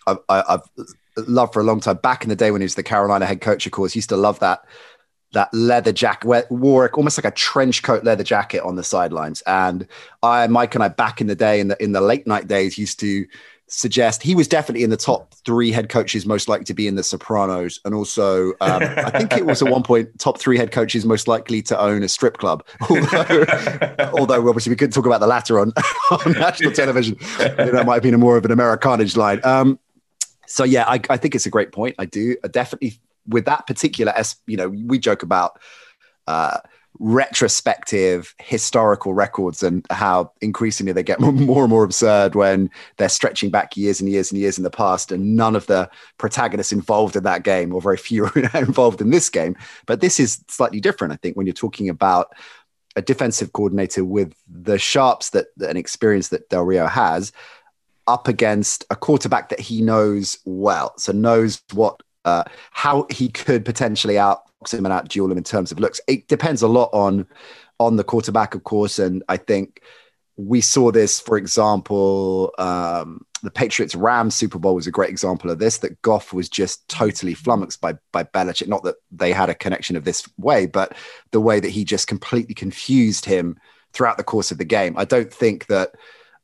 [0.08, 0.62] I've, I've
[1.18, 1.98] loved for a long time.
[1.98, 4.18] Back in the day when he was the Carolina head coach, of course, used to
[4.18, 4.64] love that
[5.36, 9.42] that leather jacket, wore almost like a trench coat leather jacket on the sidelines.
[9.46, 9.88] And
[10.24, 12.78] I, Mike and I, back in the day, in the in the late night days,
[12.78, 13.26] used to
[13.68, 16.96] suggest he was definitely in the top three head coaches most likely to be in
[16.96, 20.72] the Sopranos, and also um, I think it was at one point top three head
[20.72, 22.66] coaches most likely to own a strip club.
[22.90, 23.46] although,
[24.18, 25.74] although obviously we couldn't talk about the latter on,
[26.12, 29.40] on national television, that might have been a more of an Americanage line.
[29.44, 29.80] Um,
[30.48, 31.96] so yeah, I, I, think it's a great point.
[32.00, 34.14] I do I definitely with that particular,
[34.48, 35.60] you know, we joke about
[36.28, 36.60] uh,
[37.00, 43.50] retrospective historical records and how increasingly they get more and more absurd when they're stretching
[43.50, 47.16] back years and years and years in the past and none of the protagonists involved
[47.16, 49.56] in that game or very few are involved in this game.
[49.86, 52.34] But this is slightly different i think when you're talking about
[52.96, 57.34] a defensive coordinator with the sharps that an experience that del rio has
[58.08, 60.94] up against a quarterback that he knows well.
[60.98, 65.44] So knows what uh, how he could potentially outbox him and out duel him in
[65.44, 66.02] terms of looks.
[66.08, 67.26] It depends a lot on
[67.80, 69.82] on the quarterback, of course, and I think
[70.38, 75.50] we saw this, for example, um, the Patriots Rams Super Bowl was a great example
[75.50, 75.78] of this.
[75.78, 78.68] That Goff was just totally flummoxed by by Belichick.
[78.68, 80.98] Not that they had a connection of this way, but
[81.32, 83.58] the way that he just completely confused him
[83.94, 84.96] throughout the course of the game.
[84.98, 85.92] I don't think that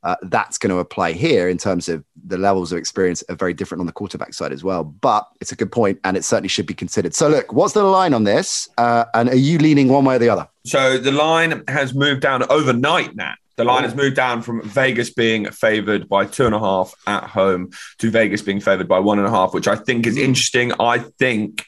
[0.02, 3.54] uh, that's going to apply here in terms of the levels of experience are very
[3.54, 4.84] different on the quarterback side as well.
[4.84, 7.14] But it's a good point, and it certainly should be considered.
[7.14, 8.68] So, look, what's the line on this?
[8.78, 10.48] Uh, and are you leaning one way or the other?
[10.64, 13.34] So the line has moved down overnight now.
[13.56, 17.24] The line has moved down from Vegas being favored by two and a half at
[17.24, 20.72] home to Vegas being favored by one and a half, which I think is interesting.
[20.80, 21.64] I think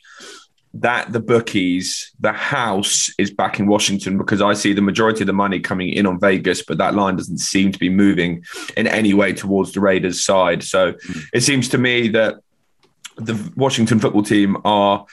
[0.74, 5.28] that the bookies, the house is back in Washington because I see the majority of
[5.28, 8.44] the money coming in on Vegas, but that line doesn't seem to be moving
[8.76, 10.64] in any way towards the Raiders' side.
[10.64, 11.22] So mm.
[11.32, 12.36] it seems to me that
[13.16, 15.06] the Washington football team are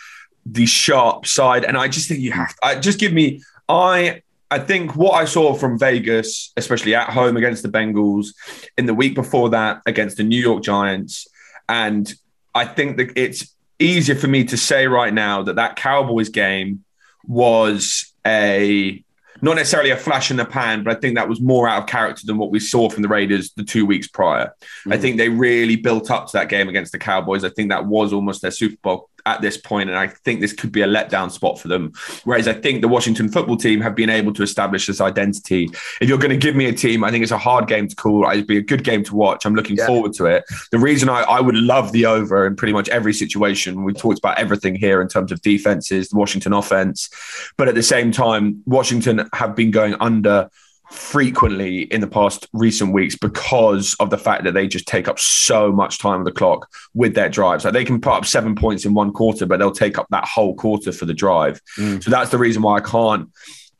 [0.45, 1.63] the sharp side.
[1.63, 5.11] And I just think you have to I, just give me, I I think what
[5.11, 8.33] I saw from Vegas, especially at home against the Bengals,
[8.77, 11.25] in the week before that against the New York Giants,
[11.69, 12.13] and
[12.53, 16.83] I think that it's easier for me to say right now that that Cowboys game
[17.25, 19.03] was a
[19.41, 21.89] not necessarily a flash in the pan, but I think that was more out of
[21.89, 24.53] character than what we saw from the Raiders the two weeks prior.
[24.85, 24.93] Mm.
[24.93, 27.43] I think they really built up to that game against the Cowboys.
[27.43, 30.53] I think that was almost their Super Bowl at this point, and I think this
[30.53, 31.93] could be a letdown spot for them.
[32.23, 35.69] Whereas I think the Washington football team have been able to establish this identity.
[35.99, 37.95] If you're going to give me a team, I think it's a hard game to
[37.95, 38.29] call.
[38.29, 39.45] It'd be a good game to watch.
[39.45, 39.87] I'm looking yeah.
[39.87, 40.43] forward to it.
[40.71, 44.19] The reason I, I would love the over in pretty much every situation, we talked
[44.19, 47.09] about everything here in terms of defenses, the Washington offense,
[47.57, 50.49] but at the same time, Washington have been going under
[50.91, 55.17] frequently in the past recent weeks because of the fact that they just take up
[55.17, 57.63] so much time on the clock with their drives.
[57.63, 60.25] Like they can put up seven points in one quarter, but they'll take up that
[60.25, 61.61] whole quarter for the drive.
[61.77, 62.03] Mm.
[62.03, 63.29] So that's the reason why I can't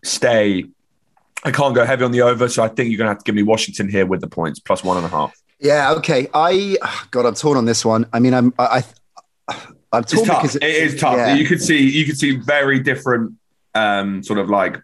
[0.03, 0.65] stay.
[1.43, 2.47] I can't go heavy on the over.
[2.47, 4.59] So I think you're going to have to give me Washington here with the points
[4.59, 5.35] plus one and a half.
[5.59, 5.93] Yeah.
[5.93, 6.29] Okay.
[6.33, 6.77] I
[7.11, 8.07] God, I'm torn on this one.
[8.13, 8.83] I mean, I'm I.
[9.93, 10.41] I'm torn it's tough.
[10.41, 11.17] because it, it is tough.
[11.17, 11.35] Yeah.
[11.35, 13.33] You could see you could see very different
[13.75, 14.81] um, sort of like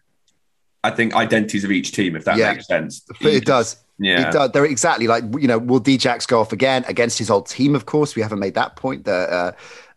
[0.87, 3.03] I think identities of each team, if that yeah, makes sense.
[3.21, 3.77] It does.
[3.99, 4.51] Yeah, it does.
[4.51, 5.57] They're exactly like you know.
[5.57, 7.75] Will Djax go off again against his old team?
[7.75, 9.05] Of course, we haven't made that point.
[9.05, 9.51] That uh,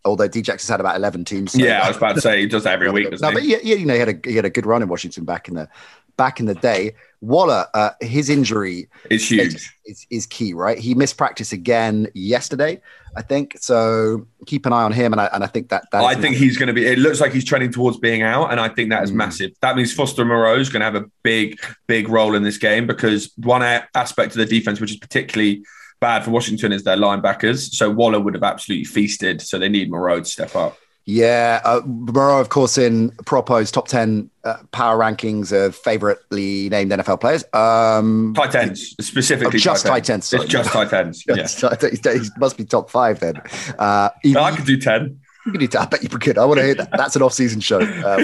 [0.05, 1.53] although Djax has had about eleven teams.
[1.53, 3.09] So yeah, I was about to say he does that every week.
[3.20, 3.35] no, he?
[3.35, 5.48] but yeah, you know, he had a he had a good run in Washington back
[5.48, 5.68] in the
[6.16, 6.94] back in the day.
[7.20, 9.74] Waller, uh, his injury is huge.
[9.85, 10.79] Is, is, key, right?
[10.79, 12.81] He missed practice again yesterday,
[13.16, 13.57] I think.
[13.61, 16.37] So keep an eye on him, and I and I think that, that I think
[16.37, 16.87] he's going to be.
[16.87, 19.16] It looks like he's trending towards being out, and I think that is mm.
[19.16, 19.53] massive.
[19.61, 22.87] That means Foster Moreau is going to have a big, big role in this game
[22.87, 25.64] because one aspect of the defense, which is particularly
[26.01, 27.75] bad for Washington, is their linebackers.
[27.75, 29.42] So Waller would have absolutely feasted.
[29.42, 30.77] So they need Moreau to step up.
[31.11, 36.68] Yeah, uh, Moreau, of course, in Prop O's top 10 uh, power rankings of favoritely
[36.68, 37.42] named NFL players.
[37.53, 39.57] Um, tight ends, specifically.
[39.57, 40.33] Oh, just tight ends.
[40.33, 41.25] It's just tight ends.
[41.29, 42.14] yeah.
[42.14, 43.42] he must be top five then.
[43.77, 45.18] Uh, no, I could do 10.
[45.46, 45.83] You can do 10.
[45.83, 46.38] I bet you could.
[46.38, 46.90] I want to hear that.
[46.92, 47.81] That's an off season show.
[47.81, 48.18] Uh,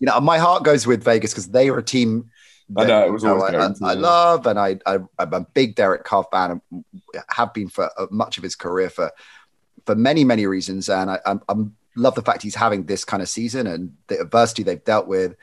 [0.00, 2.30] you know, my heart goes with Vegas because they are a team.
[2.74, 5.74] I know it was you know, I, I, love and I, I I'm a big
[5.74, 6.84] Derek Carr fan and
[7.28, 9.10] have been for uh, much of his career for
[9.86, 10.88] for many, many reasons.
[10.88, 11.54] And I, I, I
[11.96, 15.36] love the fact he's having this kind of season and the adversity they've dealt with.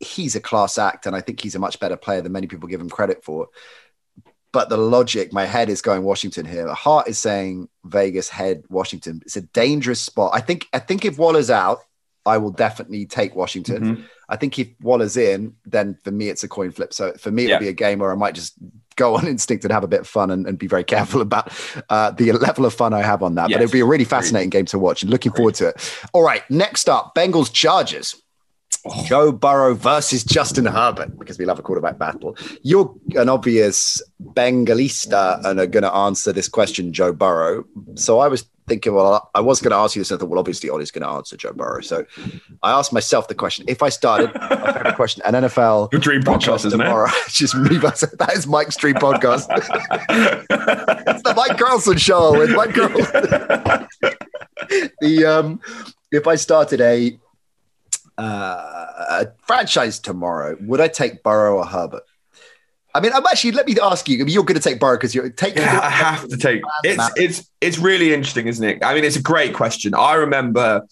[0.00, 2.68] He's a class act, and I think he's a much better player than many people
[2.68, 3.48] give him credit for.
[4.52, 6.68] But the logic, my head is going Washington here.
[6.72, 9.22] Heart is saying Vegas, head Washington.
[9.24, 10.32] It's a dangerous spot.
[10.34, 10.68] I think.
[10.72, 11.80] I think if Waller's out,
[12.26, 13.82] I will definitely take Washington.
[13.82, 14.02] Mm-hmm.
[14.28, 16.92] I think if Waller's in, then for me it's a coin flip.
[16.94, 18.54] So for me, it'll be a game where I might just
[18.96, 21.52] go on instinct and have a bit of fun and, and be very careful about
[21.90, 23.50] uh, the level of fun I have on that.
[23.50, 23.58] Yes.
[23.58, 25.98] But it'll be a really fascinating game to watch and looking forward to it.
[26.12, 28.16] All right, next up, Bengals Chargers.
[28.86, 29.04] Oh.
[29.06, 32.36] Joe Burrow versus Justin Herbert because we love a quarterback battle.
[32.62, 37.64] You're an obvious Bengalista and are going to answer this question, Joe Burrow.
[37.94, 40.12] So I was thinking, well, I was going to ask you this.
[40.12, 41.80] I thought, well, obviously, Ollie's going to answer Joe Burrow.
[41.80, 42.04] So
[42.62, 46.22] I asked myself the question: If I started, my favorite question, an NFL Your dream
[46.22, 47.14] podcast, isn't tomorrow, it?
[47.28, 47.78] just me.
[47.84, 49.46] That is Mike's dream podcast.
[51.10, 53.88] it's the Mike Carlson show with Mike Carlson.
[55.00, 55.60] the um,
[56.10, 57.18] if I started a
[58.18, 62.04] uh, a franchise tomorrow, would I take Burrow or Herbert?
[62.94, 63.50] I mean, I'm actually.
[63.52, 64.16] Let me ask you.
[64.20, 65.62] I mean, you're going to take Burrow because you're taking.
[65.62, 66.62] Yeah, I have to take.
[66.84, 68.84] It's it's it's really interesting, isn't it?
[68.84, 69.94] I mean, it's a great question.
[69.94, 70.82] I remember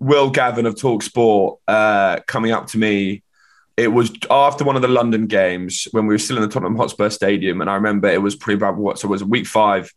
[0.00, 3.22] Will Gavin of Talk Sport uh, coming up to me.
[3.76, 6.74] It was after one of the London games when we were still in the Tottenham
[6.74, 8.76] Hotspur Stadium, and I remember it was pretty bad.
[8.76, 9.92] What so it was week five,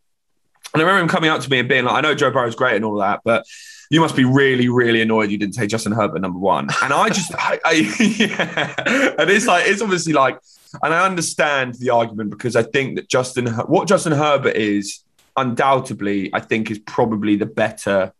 [0.74, 2.56] And I remember him coming up to me and being like, I know Joe Burrow's
[2.56, 3.46] great and all that, but
[3.92, 6.70] you must be really, really annoyed you didn't take Justin Herbert number one.
[6.82, 9.14] And I just, I, I yeah.
[9.20, 10.40] And it's like, it's obviously like,
[10.82, 15.04] and I understand the argument because I think that Justin, what Justin Herbert is,
[15.36, 18.14] undoubtedly, I think is probably the better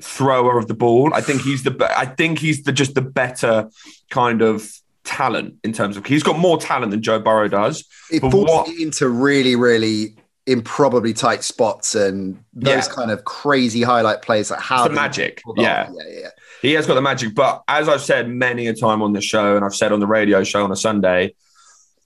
[0.00, 1.12] thrower of the ball.
[1.12, 3.68] I think he's the, I think he's the just the better
[4.08, 4.72] kind of
[5.04, 7.84] talent in terms of he's got more talent than Joe Burrow does.
[8.10, 12.94] It falls what, into really, really improbably tight spots and those yeah.
[12.94, 15.42] kind of crazy highlight plays that have the magic.
[15.56, 15.90] Yeah.
[15.92, 16.28] yeah, yeah,
[16.62, 17.34] He has got the magic.
[17.34, 20.06] But as I've said many a time on the show, and I've said on the
[20.06, 21.34] radio show on a Sunday,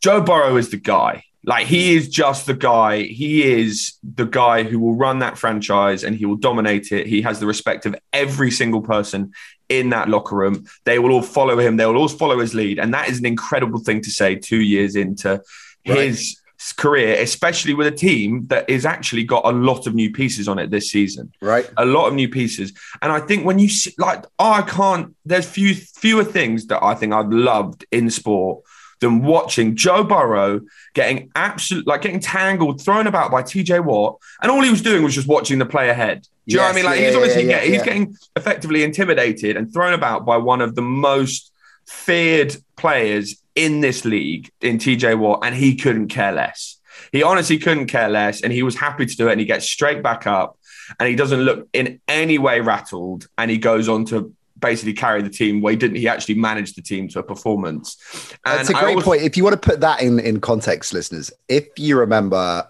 [0.00, 1.24] Joe Burrow is the guy.
[1.44, 3.02] Like he is just the guy.
[3.02, 7.06] He is the guy who will run that franchise and he will dominate it.
[7.06, 9.32] He has the respect of every single person
[9.68, 10.66] in that locker room.
[10.84, 11.76] They will all follow him.
[11.76, 12.78] They will all follow his lead.
[12.78, 15.42] And that is an incredible thing to say two years into
[15.88, 15.98] right.
[15.98, 16.39] his
[16.76, 20.58] career, especially with a team that is actually got a lot of new pieces on
[20.58, 21.32] it this season.
[21.40, 21.68] Right.
[21.76, 22.72] A lot of new pieces.
[23.00, 26.82] And I think when you see, like, oh, I can't, there's few fewer things that
[26.82, 28.62] I think I've loved in sport
[29.00, 30.60] than watching Joe Burrow
[30.94, 34.18] getting absolute, like getting tangled, thrown about by TJ Watt.
[34.42, 36.22] And all he was doing was just watching the play ahead.
[36.46, 36.84] Do you yes, know what I mean?
[36.84, 40.60] Like, yeah, he's obviously yeah, yeah, he's getting effectively intimidated and thrown about by one
[40.60, 41.52] of the most
[41.86, 46.78] feared players in this league in TJ Watt, and he couldn't care less.
[47.12, 49.32] He honestly couldn't care less, and he was happy to do it.
[49.32, 50.58] And he gets straight back up,
[50.98, 55.22] and he doesn't look in any way rattled, and he goes on to basically carry
[55.22, 57.96] the team where he didn't he actually managed the team to a performance
[58.44, 60.92] and that's a great always, point if you want to put that in in context
[60.92, 62.68] listeners if you remember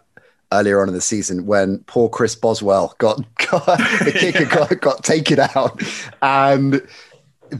[0.53, 3.17] earlier on in the season when poor chris boswell got,
[3.51, 3.67] got
[4.05, 4.55] the kicker yeah.
[4.55, 5.83] got, got taken out
[6.23, 6.87] and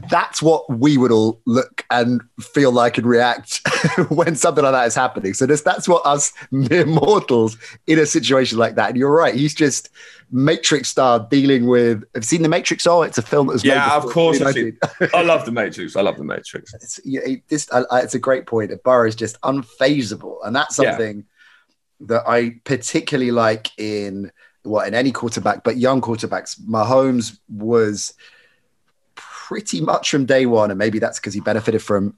[0.09, 3.61] that's what we would all look and feel like and react
[4.09, 5.33] when something like that is happening.
[5.33, 8.89] So this, that's what us mere mortals in a situation like that.
[8.89, 9.89] And you're right, he's just
[10.31, 12.03] Matrix star dealing with.
[12.13, 12.87] Have you seen the Matrix?
[12.87, 14.41] Oh, it's a film that was yeah, of course.
[14.41, 14.73] I,
[15.13, 15.95] I, love the Matrix.
[15.95, 16.73] I love the Matrix.
[16.73, 18.71] It's, yeah, this, it's a great point.
[18.83, 21.25] Burrow is just unfazable, and that's something
[21.99, 22.07] yeah.
[22.07, 24.31] that I particularly like in
[24.63, 26.59] what in any quarterback, but young quarterbacks.
[26.61, 28.13] Mahomes was
[29.51, 30.71] pretty much from day one.
[30.71, 32.15] And maybe that's because he benefited from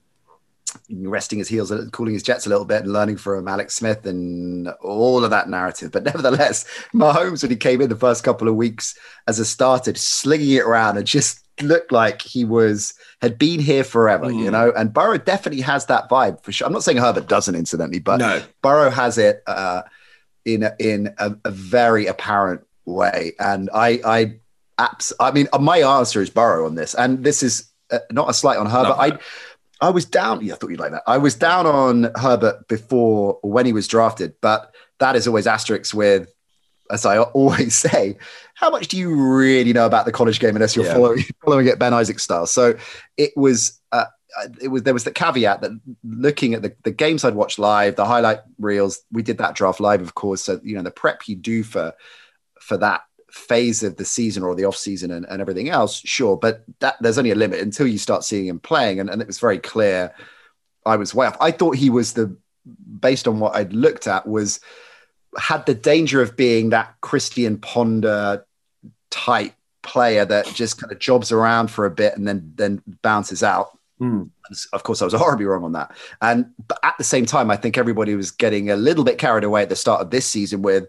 [0.91, 4.05] resting his heels and cooling his jets a little bit and learning from Alex Smith
[4.05, 5.91] and all of that narrative.
[5.91, 9.95] But nevertheless, Mahomes, when he came in the first couple of weeks as a starter,
[9.95, 14.37] slinging it around and just looked like he was had been here forever, mm.
[14.37, 14.71] you know.
[14.77, 16.67] And Burrow definitely has that vibe for sure.
[16.67, 18.43] I'm not saying Herbert doesn't, incidentally, but no.
[18.61, 19.81] Burrow has it uh,
[20.45, 23.33] in a, in a, a very apparent way.
[23.39, 24.35] And I I
[24.77, 28.33] abs- I mean, my answer is Burrow on this, and this is uh, not a
[28.33, 28.95] slight on Herbert.
[28.97, 29.19] I
[29.81, 30.43] I was down.
[30.43, 31.03] Yeah, I thought you'd like that.
[31.07, 35.93] I was down on Herbert before when he was drafted, but that is always asterisks
[35.93, 36.33] with,
[36.89, 38.17] as I always say,
[38.55, 40.93] how much do you really know about the college game unless you're yeah.
[40.93, 42.47] following, following it Ben Isaac style?
[42.47, 42.77] So
[43.17, 43.79] it was.
[43.91, 44.05] Uh,
[44.59, 45.69] it was there was the caveat that
[46.03, 49.79] looking at the, the games I'd watched live, the highlight reels, we did that draft
[49.79, 50.41] live, of course.
[50.41, 51.93] So you know the prep you do for
[52.59, 53.01] for that
[53.33, 56.95] phase of the season or the off season and, and everything else, sure, but that
[57.01, 59.57] there's only a limit until you start seeing him playing, and, and it was very
[59.57, 60.13] clear.
[60.85, 61.37] I was way off.
[61.41, 62.37] I thought he was the,
[62.99, 64.59] based on what I'd looked at, was
[65.37, 68.45] had the danger of being that Christian Ponder
[69.09, 73.41] type player that just kind of jobs around for a bit and then then bounces
[73.41, 73.77] out.
[73.99, 74.29] Mm.
[74.73, 75.91] Of course, I was horribly wrong on that.
[76.21, 79.43] And but at the same time, I think everybody was getting a little bit carried
[79.43, 80.85] away at the start of this season with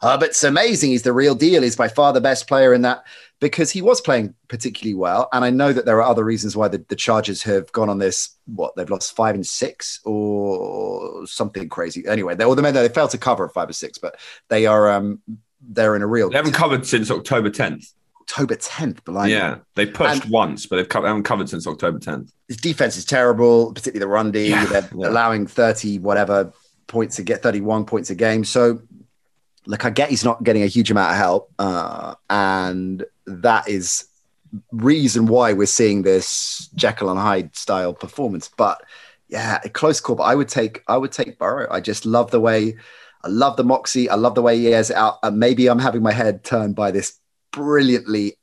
[0.00, 0.90] Herbert's amazing.
[0.90, 1.62] He's the real deal.
[1.62, 3.04] He's by far the best player in that
[3.40, 5.28] because he was playing particularly well.
[5.32, 7.98] And I know that there are other reasons why the, the Chargers have gone on
[7.98, 8.36] this.
[8.46, 12.06] What they've lost five and six or something crazy.
[12.06, 14.16] Anyway, they, well, they, they failed to cover five or six, but
[14.48, 15.20] they are um,
[15.60, 16.30] they're in a real.
[16.30, 17.92] They haven't covered since October 10th.
[18.22, 19.30] October 10th, blind.
[19.30, 22.32] Yeah, they pushed and once, but they've co- they haven't covered since October 10th.
[22.48, 24.48] His defense is terrible, particularly the run D.
[24.48, 25.08] Yeah, they're yeah.
[25.08, 26.52] allowing 30 whatever
[26.86, 28.44] points to get 31 points a game.
[28.44, 28.80] So
[29.66, 34.06] like I get he's not getting a huge amount of help, uh, and that is
[34.72, 38.48] reason why we're seeing this Jekyll and Hyde style performance.
[38.56, 38.82] But
[39.28, 40.16] yeah, a close call.
[40.16, 41.66] But I would take I would take Burrow.
[41.70, 42.76] I just love the way
[43.24, 44.10] I love the moxie.
[44.10, 45.18] I love the way he has it out.
[45.22, 47.18] And maybe I'm having my head turned by this
[47.52, 48.36] brilliantly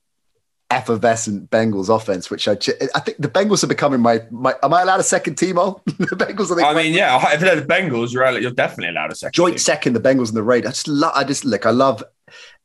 [0.72, 4.56] effervescent Bengals offense, which I I think the Bengals are becoming my my.
[4.64, 5.60] Am I allowed a second team?
[5.60, 6.50] All the Bengals.
[6.50, 7.34] Are I mean, yeah.
[7.34, 9.34] If they're the Bengals, you're you're definitely allowed a second.
[9.34, 9.60] Joint team.
[9.60, 10.70] second, the Bengals and the Raiders.
[10.70, 11.12] I just love.
[11.16, 11.66] I just look.
[11.66, 12.04] I love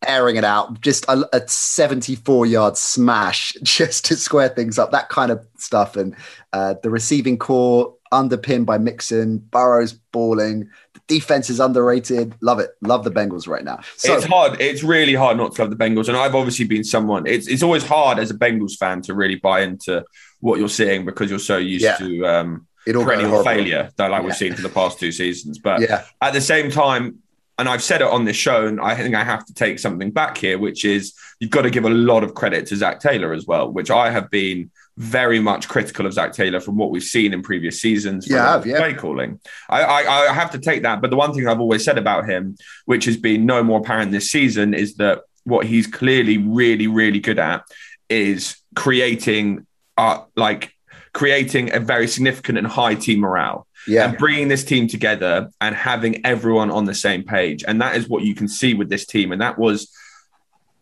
[0.06, 5.08] airing it out, just a, a 74 yard smash just to square things up, that
[5.08, 5.96] kind of stuff.
[5.96, 6.14] And
[6.52, 10.68] uh, the receiving corps underpinned by Mixon, Burrow's balling.
[11.08, 12.34] Defense is underrated.
[12.40, 12.70] Love it.
[12.80, 13.80] Love the Bengals right now.
[13.96, 14.60] So, it's hard.
[14.60, 16.08] It's really hard not to love the Bengals.
[16.08, 19.36] And I've obviously been someone, it's, it's always hard as a Bengals fan to really
[19.36, 20.04] buy into
[20.40, 21.96] what you're seeing because you're so used yeah.
[21.96, 24.26] to um, perennial failure that like yeah.
[24.26, 25.58] we've seen for the past two seasons.
[25.58, 26.04] But yeah.
[26.20, 27.18] at the same time,
[27.58, 30.10] and I've said it on this show, and I think I have to take something
[30.10, 33.32] back here, which is you've got to give a lot of credit to Zac Taylor
[33.32, 37.02] as well, which I have been very much critical of Zac Taylor from what we've
[37.02, 38.28] seen in previous seasons.
[38.28, 38.78] Yeah, yeah.
[38.78, 39.40] Play calling.
[39.68, 41.02] I, I, I have to take that.
[41.02, 44.10] But the one thing I've always said about him, which has been no more apparent
[44.10, 47.62] this season, is that what he's clearly really, really good at
[48.08, 49.66] is creating,
[49.98, 50.72] uh, like
[51.12, 53.66] creating a very significant and high team morale.
[53.86, 54.08] Yeah.
[54.08, 57.64] And bringing this team together and having everyone on the same page.
[57.68, 59.30] And that is what you can see with this team.
[59.30, 59.92] And that was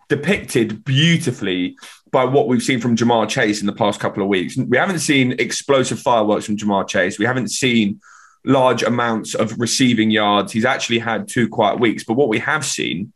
[0.08, 1.76] depicted beautifully
[2.14, 4.56] by what we've seen from Ja'Marr Chase in the past couple of weeks.
[4.56, 7.18] We haven't seen explosive fireworks from Ja'Marr Chase.
[7.18, 8.00] We haven't seen
[8.44, 10.52] large amounts of receiving yards.
[10.52, 12.04] He's actually had two quiet weeks.
[12.04, 13.12] But what we have seen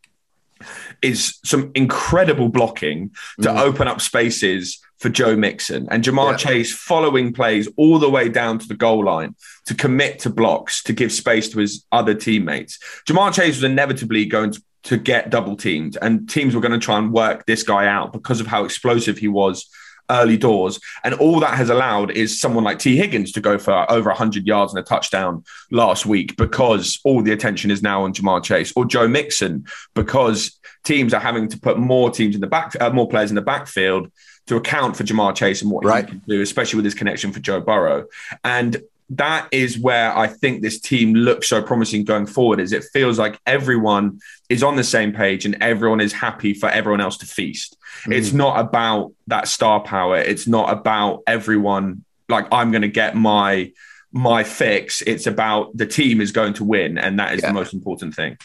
[1.01, 3.61] is some incredible blocking to mm.
[3.61, 6.37] open up spaces for Joe Mixon and Ja'Marr yeah.
[6.39, 9.37] Chase following plays all the way down to the goal line
[9.67, 12.81] to commit to blocks to give space to his other teammates.
[13.07, 16.79] Ja'Marr Chase was inevitably going to to get double teamed, and teams were going to
[16.79, 19.69] try and work this guy out because of how explosive he was
[20.11, 20.81] early doors.
[21.05, 24.47] And all that has allowed is someone like Tee Higgins to go for over 100
[24.47, 28.73] yards and a touchdown last week because all the attention is now on Ja'Marr Chase
[28.75, 32.91] or Joe Mixon because teams are having to put more teams in the back, uh,
[32.91, 34.11] more players in the backfield
[34.47, 36.05] to account for Ja'Marr Chase and what right.
[36.05, 38.07] he can do, especially with his connection for Joe Burrow.
[38.45, 38.79] And
[39.11, 42.61] that is where I think this team looks so promising going forward.
[42.61, 46.69] Is it feels like everyone is on the same page and everyone is happy for
[46.69, 47.77] everyone else to feast.
[48.05, 48.15] Mm.
[48.15, 50.19] It's not about that star power.
[50.19, 53.73] It's not about everyone like I'm going to get my
[54.13, 55.03] my fix.
[55.03, 57.49] It's about the team is going to win, and that is yeah.
[57.49, 58.39] the most important thing.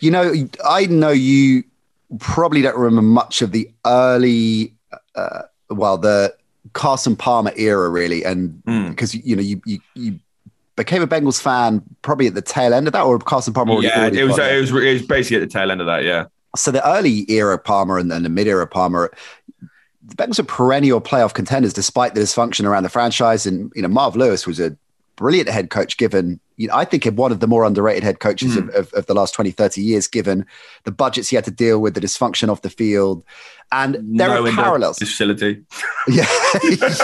[0.00, 0.32] You know,
[0.64, 1.64] I know you
[2.18, 4.74] probably don't remember much of the early,
[5.14, 6.34] uh, well, the
[6.72, 9.22] Carson Palmer era, really, and because mm.
[9.24, 10.20] you know you, you you
[10.76, 13.80] became a Bengals fan probably at the tail end of that, or Carson Palmer.
[13.82, 16.04] Yeah, it was, it was it was basically at the tail end of that.
[16.04, 16.26] Yeah.
[16.56, 19.12] So the early era Palmer and then the mid era Palmer,
[19.60, 23.46] the Bengals are perennial playoff contenders despite the dysfunction around the franchise.
[23.46, 24.76] And you know, Marv Lewis was a
[25.16, 28.54] brilliant head coach given you know, I think one of the more underrated head coaches
[28.54, 28.68] mm.
[28.68, 30.44] of, of, of, the last 20, 30 years, given
[30.84, 33.24] the budgets he had to deal with, the dysfunction off the field.
[33.72, 34.98] And there no are parallels.
[34.98, 35.62] Facility.
[36.08, 36.26] yeah.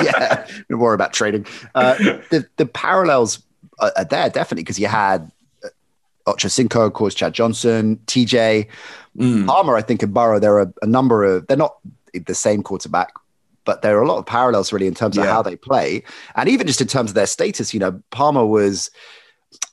[0.02, 0.46] yeah.
[0.68, 1.46] Don't worry about trading.
[1.74, 1.94] Uh,
[2.30, 3.42] the, the parallels
[3.78, 5.30] are there, definitely, because you had
[5.64, 5.68] uh,
[6.26, 8.66] Ocho Cinco, of course, Chad Johnson, TJ,
[9.16, 9.46] mm.
[9.46, 10.40] Palmer, I think, in Burrow.
[10.40, 11.76] There are a number of, they're not
[12.12, 13.12] the same quarterback,
[13.64, 15.32] but there are a lot of parallels really in terms of yeah.
[15.32, 16.02] how they play.
[16.34, 18.90] And even just in terms of their status, you know, Palmer was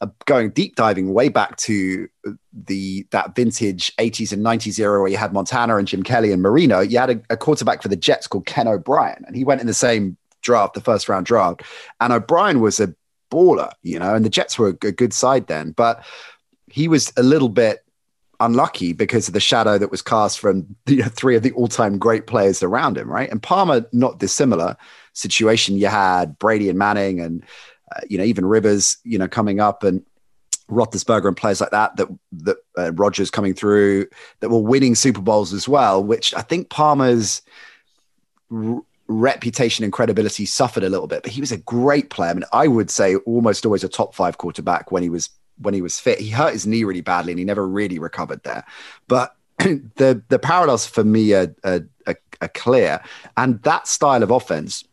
[0.01, 2.07] Uh, going deep diving way back to
[2.53, 6.41] the that vintage 80s and 90s era where you had Montana and Jim Kelly and
[6.41, 9.61] Marino, you had a, a, quarterback for the Jets called Ken O'Brien, and he went
[9.61, 11.63] in the same draft, the first round draft.
[11.99, 12.93] And O'Brien was a
[13.31, 16.05] baller, you know, and the Jets were a, good side then, but
[16.69, 17.83] he was a little bit
[18.39, 21.97] unlucky because of the shadow that was cast from you know, three of the all-time
[21.97, 23.31] great players around him, right?
[23.31, 24.77] And Palmer, not dissimilar
[25.13, 25.77] situation.
[25.77, 27.43] You had Brady and Manning and
[27.95, 30.03] uh, you know, even Rivers, you know, coming up and
[30.69, 34.07] Roethlisberger and players like that, that, that uh, Rodgers coming through,
[34.39, 37.41] that were winning Super Bowls as well, which I think Palmer's
[38.51, 42.31] r- reputation and credibility suffered a little bit, but he was a great player.
[42.31, 45.29] I mean, I would say almost always a top five quarterback when he was
[45.59, 46.19] when he was fit.
[46.19, 48.63] He hurt his knee really badly and he never really recovered there.
[49.07, 53.01] But the the parallels for me are, are, are, are clear,
[53.37, 54.83] and that style of offense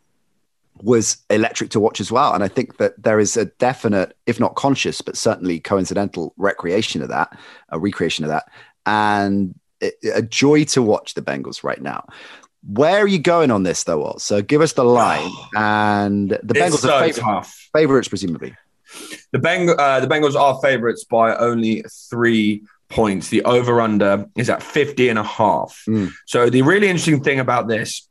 [0.83, 2.33] was electric to watch as well.
[2.33, 7.03] And I think that there is a definite, if not conscious, but certainly coincidental recreation
[7.03, 7.39] of that,
[7.71, 8.45] a recreation of that,
[8.87, 9.55] and
[10.15, 12.07] a joy to watch the Bengals right now.
[12.67, 14.15] Where are you going on this, though?
[14.19, 18.55] So give us the line, and the Bengals so are favorite, favorites, presumably.
[19.33, 23.29] The Beng- uh, the Bengals are favorites by only three points.
[23.29, 25.83] The over under is at 50 and a half.
[25.89, 26.11] Mm.
[26.27, 28.09] So the really interesting thing about this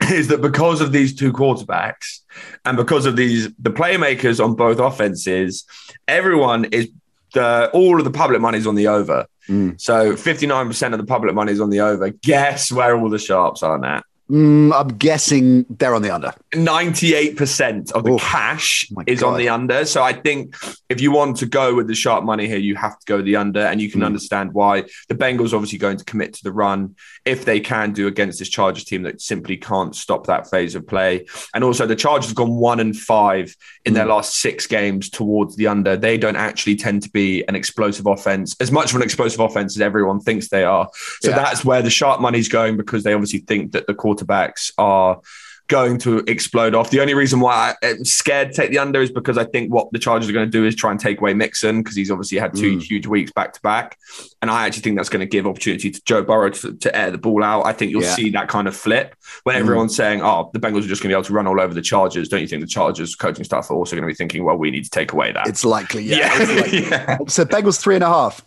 [0.10, 2.20] is that because of these two quarterbacks
[2.64, 5.64] and because of these the playmakers on both offenses,
[6.08, 6.88] everyone is
[7.34, 9.26] the all of the public money is on the over.
[9.48, 9.80] Mm.
[9.80, 12.10] So 59% of the public money is on the over.
[12.10, 14.02] Guess where all the sharps are now?
[14.30, 16.32] Mm, I'm guessing they're on the under.
[16.54, 18.20] 98% of the Oof.
[18.20, 19.32] cash Oh is God.
[19.32, 19.84] on the under.
[19.84, 20.54] So I think
[20.88, 23.36] if you want to go with the sharp money here, you have to go the
[23.36, 23.60] under.
[23.60, 24.06] And you can Mm.
[24.06, 28.06] understand why the Bengals obviously going to commit to the run if they can do
[28.06, 31.26] against this Chargers team that simply can't stop that phase of play.
[31.54, 33.54] And also, the Chargers have gone one and five
[33.84, 33.96] in Mm.
[33.96, 35.96] their last six games towards the under.
[35.96, 39.76] They don't actually tend to be an explosive offense, as much of an explosive offense
[39.76, 40.88] as everyone thinks they are.
[41.22, 41.36] So Yeah.
[41.36, 43.94] that's where the sharp money's going because they obviously think that the
[44.30, 45.20] quarterbacks are
[45.68, 46.90] going to explode off.
[46.90, 49.92] The only reason why I'm scared to take the under is because I think what
[49.92, 52.38] the Chargers are going to do is try and take away Mixon because he's obviously
[52.38, 52.82] had two Mm.
[52.82, 53.96] huge weeks back to back.
[54.42, 57.12] And I actually think that's going to give opportunity to Joe Burrow to, to air
[57.12, 57.66] the ball out.
[57.66, 58.16] I think you'll Yeah.
[58.16, 59.14] see that kind of flip
[59.44, 59.60] when Mm.
[59.60, 61.72] everyone's saying, oh, the Bengals are just going to be able to run all over
[61.72, 62.28] the Chargers.
[62.28, 64.72] Don't you think the Chargers coaching staff are also going to be thinking, well, we
[64.72, 65.46] need to take away that?
[65.46, 66.16] It's likely, yeah.
[66.16, 66.30] yeah.
[66.42, 66.80] It's likely.
[66.90, 67.18] yeah.
[67.28, 68.44] So Bengals three and a half.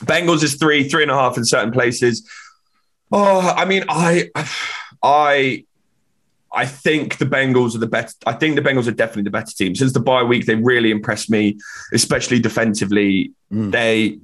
[0.00, 2.28] Bengals is three, three and a half in certain places.
[3.10, 4.28] Oh, I mean, I,
[5.02, 5.64] I,
[6.52, 8.22] I think the Bengals are the best.
[8.26, 10.46] I think the Bengals are definitely the better team since the bye week.
[10.46, 11.58] They really impressed me,
[11.92, 13.32] especially defensively.
[13.52, 13.72] Mm.
[13.72, 14.18] They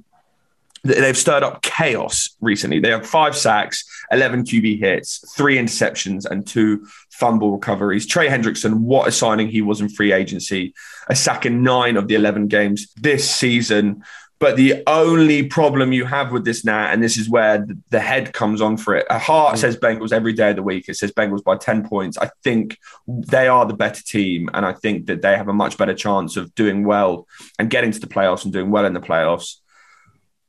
[0.83, 2.79] they've stirred up chaos recently.
[2.79, 8.05] They have five sacks, eleven QB hits, three interceptions, and two fumble recoveries.
[8.05, 10.73] Trey Hendrickson, what a signing he was in free agency,
[11.07, 14.03] a sack in nine of the eleven games this season.
[14.43, 18.01] But the only problem you have with this now, and this is where the, the
[18.01, 19.07] head comes on for it.
[19.09, 19.57] A heart Mm.
[19.59, 20.89] says Bengals every day of the week.
[20.89, 22.17] It says Bengals by 10 points.
[22.17, 22.77] I think
[23.07, 24.49] they are the better team.
[24.53, 27.25] And I think that they have a much better chance of doing well
[27.57, 29.59] and getting to the playoffs and doing well in the playoffs.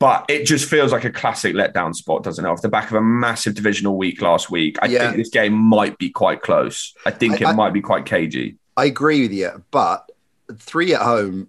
[0.00, 2.48] But it just feels like a classic letdown spot, doesn't it?
[2.48, 5.04] Off the back of a massive divisional week last week, I Yeah.
[5.04, 6.92] think this game might be quite close.
[7.06, 8.56] I think I- it I- might be quite cagey.
[8.76, 10.10] I agree with you, but
[10.58, 11.46] three at home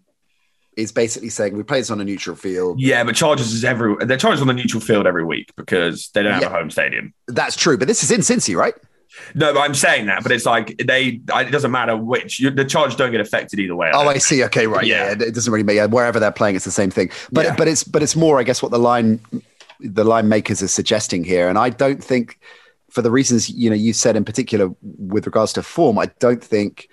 [0.78, 2.80] is basically saying we play this on a neutral field.
[2.80, 6.24] Yeah, but Chargers is every they're Chargers on the neutral field every week because they
[6.24, 6.48] don't have Yeah.
[6.50, 7.14] a home stadium.
[7.28, 8.74] That's true, but this is in Cincy, right?
[9.34, 11.22] No, but I'm saying that, but it's like they.
[11.34, 13.90] It doesn't matter which you, the Chargers don't get affected either way.
[13.94, 14.44] Oh, don't I see.
[14.44, 14.86] Okay, right.
[14.86, 15.28] Yeah, Yeah.
[15.28, 16.58] it doesn't really matter wherever they're playing.
[16.58, 17.10] It's the same thing.
[17.32, 17.56] But Yeah.
[17.56, 19.22] but it's but it's more, I guess, what the line
[19.80, 21.48] the line makers are suggesting here.
[21.48, 22.40] And I don't think,
[22.90, 26.44] for the reasons you know you said in particular with regards to form, I don't
[26.44, 26.90] think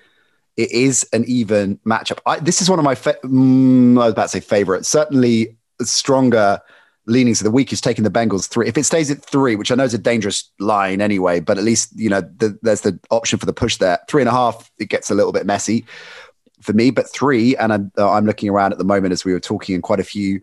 [0.56, 2.18] it is an even matchup.
[2.26, 5.56] I, this is one of my fa- mm, I was about to say favorite, certainly
[5.80, 6.60] stronger
[7.06, 8.68] leanings of the week is taking the Bengals three.
[8.68, 11.64] If it stays at three, which I know is a dangerous line anyway, but at
[11.64, 13.98] least you know the, there's the option for the push there.
[14.08, 15.84] Three and a half, it gets a little bit messy
[16.62, 19.32] for me, but three, and I'm, uh, I'm looking around at the moment as we
[19.32, 20.40] were talking, and quite a few,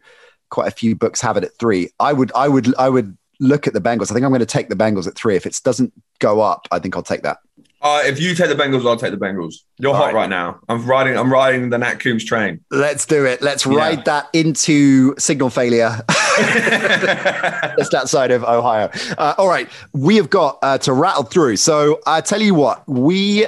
[0.50, 1.90] quite a few books have it at three.
[2.00, 4.12] I would, I would, I would look at the Bengals.
[4.12, 5.36] I think I'm going to take the Bengals at three.
[5.36, 7.38] If it doesn't go up, I think I'll take that.
[7.82, 9.56] Uh, if you take the Bengals, I'll take the Bengals.
[9.78, 10.14] You're All hot right.
[10.16, 10.30] right.
[10.30, 10.60] now.
[10.68, 11.18] I'm riding.
[11.18, 12.60] I'm riding the Nat Coombs train.
[12.72, 13.42] Let's do it.
[13.42, 13.76] Let's Yeah.
[13.78, 15.98] ride that into signal failure.
[17.78, 18.90] just outside of Ohio.
[19.18, 21.56] Uh, all right, we have got uh, to rattle through.
[21.58, 23.48] So I tell you what, we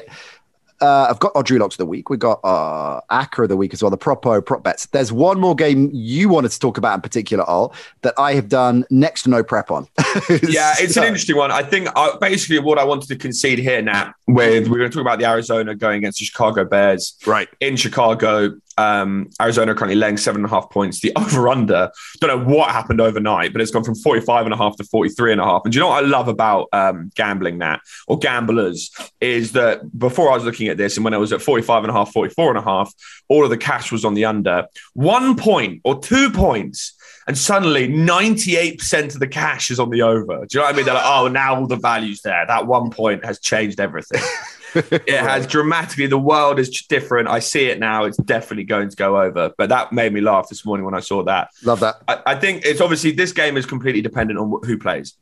[0.82, 2.09] uh, have got our Drew Locks of the week.
[2.09, 3.89] We've got our of the week as well.
[3.89, 4.88] The Prop O prop bets.
[4.88, 8.49] There's one more game you wanted to talk about in particular, Al, that I have
[8.49, 9.88] done next to no prep on.
[10.43, 11.51] yeah, it's So- an interesting one.
[11.51, 14.95] I think uh, basically what I wanted to concede here, Nat, with we're going to
[14.95, 17.15] talk about the Arizona going against the Chicago Bears.
[17.25, 17.47] right.
[17.59, 18.53] in Chicago.
[18.82, 20.99] Um, Arizona currently laying seven and a half points.
[21.01, 24.57] The over under, don't know what happened overnight, but it's gone from 45 and a
[24.57, 25.61] half to 43 and a half.
[25.63, 29.97] And do you know what I love about um, gambling that or gamblers is that
[29.97, 32.11] before I was looking at this and when I was at 45 and a half,
[32.11, 32.93] 44 and a half,
[33.27, 34.65] all of the cash was on the under.
[34.93, 36.93] One point or two points.
[37.27, 40.45] And suddenly 98% of the cash is on the over.
[40.45, 40.86] Do you know what I mean?
[40.86, 42.45] They're like, oh, now all the value's there.
[42.47, 44.21] That one point has changed everything.
[44.76, 46.07] It has dramatically.
[46.07, 47.28] The world is different.
[47.28, 48.05] I see it now.
[48.05, 49.51] It's definitely going to go over.
[49.57, 51.49] But that made me laugh this morning when I saw that.
[51.63, 52.01] Love that.
[52.07, 55.15] I, I think it's obviously this game is completely dependent on who plays.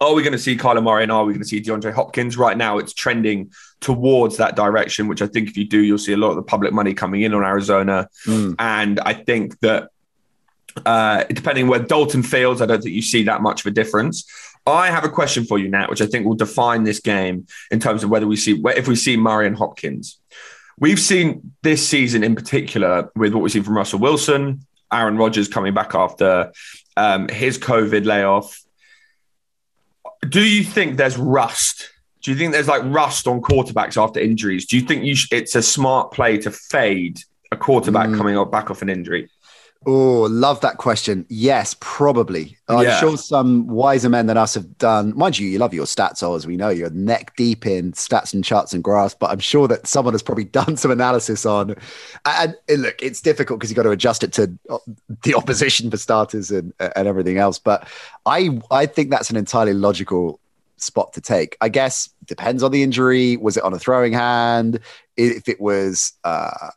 [0.00, 2.38] Are we going to see Kyler Murray and are we going to see DeAndre Hopkins?
[2.38, 6.14] Right now, it's trending towards that direction, which I think if you do, you'll see
[6.14, 8.08] a lot of the public money coming in on Arizona.
[8.26, 8.54] Mm.
[8.58, 9.90] And I think that
[10.86, 14.24] uh, depending where Dalton fields, I don't think you see that much of a difference.
[14.72, 17.80] I have a question for you, Nat, which I think will define this game in
[17.80, 20.18] terms of whether we see if we see Murray and Hopkins.
[20.78, 25.46] We've seen this season in particular with what we've seen from Russell Wilson, Aaron Rodgers
[25.48, 26.52] coming back after
[26.96, 28.58] um, his COVID layoff.
[30.28, 31.90] Do you think there's rust?
[32.22, 34.66] Do you think there's like rust on quarterbacks after injuries?
[34.66, 37.18] Do you think you sh- it's a smart play to fade
[37.52, 38.16] a quarterback Mm.
[38.16, 39.28] coming off back off an injury?
[39.86, 41.24] Oh, love that question.
[41.30, 42.58] Yes, probably.
[42.68, 43.00] I'm Yeah.
[43.00, 45.16] sure some wiser men than us have done.
[45.16, 46.68] Mind you, you love your stats, as we know.
[46.68, 50.22] You're neck deep in stats and charts and graphs, but I'm sure that someone has
[50.22, 51.76] probably done some analysis on.
[52.26, 54.76] And, and look, it's difficult because you've got to adjust it to uh,
[55.22, 57.58] the opposition for starters and and everything else.
[57.58, 57.88] But
[58.26, 60.40] I I think that's an entirely logical
[60.76, 61.56] spot to take.
[61.62, 63.38] I guess depends on the injury.
[63.38, 64.80] Was it on a throwing hand?
[65.16, 66.70] If it was, uh,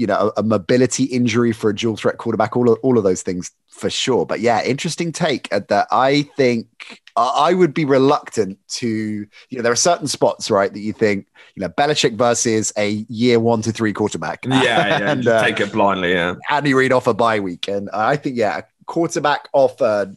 [0.00, 3.04] you know, a, a mobility injury for a dual threat quarterback, all of, all of
[3.04, 4.24] those things for sure.
[4.24, 5.88] But yeah, interesting take at that.
[5.90, 10.80] I think I would be reluctant to, you know, there are certain spots, right, that
[10.80, 14.46] you think, you know, Belichick versus a year one to three quarterback.
[14.46, 16.12] Yeah, yeah and, uh, take it blindly.
[16.12, 16.36] Yeah.
[16.48, 17.68] Andy Reid off a bye week.
[17.68, 20.14] And I think, yeah, quarterback off a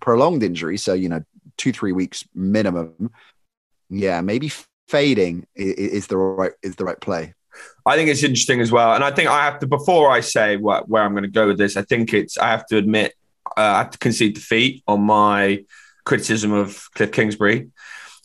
[0.00, 0.78] prolonged injury.
[0.78, 1.22] So, you know,
[1.58, 3.12] two, three weeks minimum.
[3.88, 4.50] Yeah, maybe
[4.88, 7.34] fading is the right is the right play.
[7.84, 10.56] I think it's interesting as well, and I think I have to before I say
[10.56, 11.76] what, where I'm going to go with this.
[11.76, 13.14] I think it's I have to admit
[13.56, 15.64] uh, I have to concede defeat on my
[16.04, 17.70] criticism of Cliff Kingsbury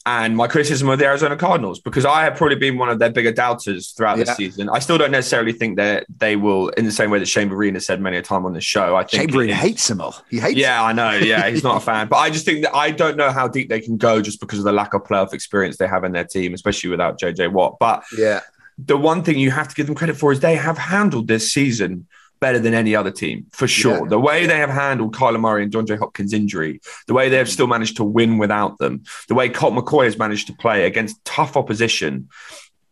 [0.07, 3.09] and my criticism of the Arizona Cardinals because I have probably been one of their
[3.09, 4.23] bigger doubters throughout yeah.
[4.23, 4.69] the season.
[4.69, 7.73] I still don't necessarily think that they will, in the same way that Shane Vereen
[7.73, 8.95] has said many a time on the show.
[8.95, 10.15] I think Shane Vereen hates them all.
[10.29, 10.57] He hates.
[10.57, 10.85] Yeah, them.
[10.85, 11.17] I know.
[11.17, 13.67] Yeah, he's not a fan, but I just think that I don't know how deep
[13.67, 16.23] they can go just because of the lack of playoff experience they have in their
[16.23, 17.75] team, especially without JJ Watt.
[17.77, 18.39] But yeah,
[18.77, 21.51] the one thing you have to give them credit for is they have handled this
[21.51, 22.07] season
[22.39, 24.03] better than any other team for sure.
[24.03, 24.09] Yeah.
[24.09, 27.49] The way they have handled Kyler Murray and DeAndre Hopkins' injury, the way they have
[27.49, 31.23] still managed to win without them, the way Colt McCoy has managed to play against
[31.25, 32.29] tough opposition.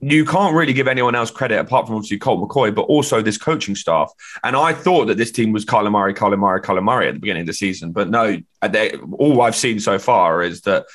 [0.02, 3.38] You can't really give anyone else credit apart from obviously Colt McCoy, but also this
[3.38, 4.12] coaching staff.
[4.44, 7.20] And I thought that this team was Kyler Murray, Kyler Murray, Kyler Murray at the
[7.20, 7.92] beginning of the season.
[7.92, 10.86] But no, they, all I've seen so far is that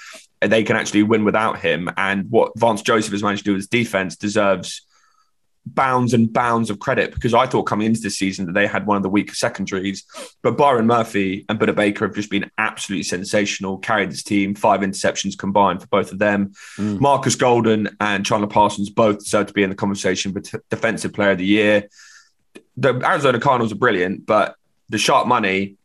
[0.40, 1.90] they can actually win without him.
[1.96, 4.86] And what Vance Joseph has managed to do with his defense deserves
[5.66, 8.86] bounds and bounds of credit because I thought coming into this season that they had
[8.86, 10.04] one of the weaker secondaries.
[10.42, 14.80] But Byron Murphy and Budda Baker have just been absolutely sensational, carried this team, five
[14.80, 16.52] interceptions combined for both of them.
[16.76, 17.00] Mm.
[17.00, 21.12] Marcus Golden and Chandler Parsons both deserve to be in the conversation for t- Defensive
[21.12, 21.88] Player of the Year.
[22.76, 24.56] The Arizona Cardinals are brilliant, but
[24.88, 25.76] the sharp money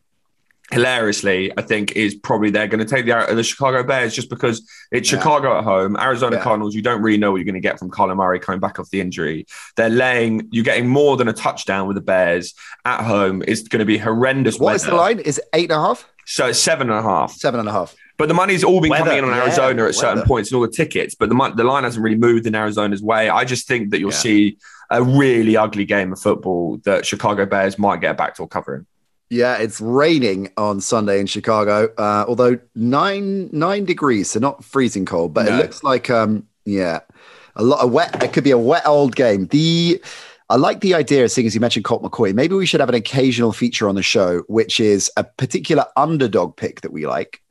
[0.72, 4.68] hilariously, I think is probably they're going to take the the Chicago Bears just because
[4.90, 5.18] it's yeah.
[5.18, 5.96] Chicago at home.
[5.96, 6.42] Arizona yeah.
[6.42, 8.78] Cardinals, you don't really know what you're going to get from Kyler Murray coming back
[8.78, 9.46] off the injury.
[9.76, 12.54] They're laying, you're getting more than a touchdown with the Bears
[12.84, 13.42] at home.
[13.46, 14.58] It's going to be horrendous.
[14.58, 14.76] What weather.
[14.76, 15.18] is the line?
[15.20, 16.08] Is it eight and a half?
[16.26, 17.32] So it's seven and a half.
[17.32, 17.94] Seven and a half.
[18.18, 20.26] But the money's all been weather, coming in on Arizona yeah, at certain weather.
[20.26, 21.14] points and all the tickets.
[21.14, 23.28] But the the line hasn't really moved in Arizona's way.
[23.28, 24.56] I just think that you'll see
[24.90, 28.86] a really ugly game of football that Chicago Bears might get back to covering.
[29.28, 31.88] Yeah, it's raining on Sunday in Chicago.
[31.98, 35.54] Uh, although nine nine degrees, so not freezing cold, but no.
[35.54, 37.00] it looks like um yeah,
[37.56, 38.22] a lot of wet.
[38.22, 39.46] It could be a wet old game.
[39.48, 40.00] The
[40.48, 42.32] I like the idea, of seeing as you mentioned Colt McCoy.
[42.32, 46.56] Maybe we should have an occasional feature on the show, which is a particular underdog
[46.56, 47.42] pick that we like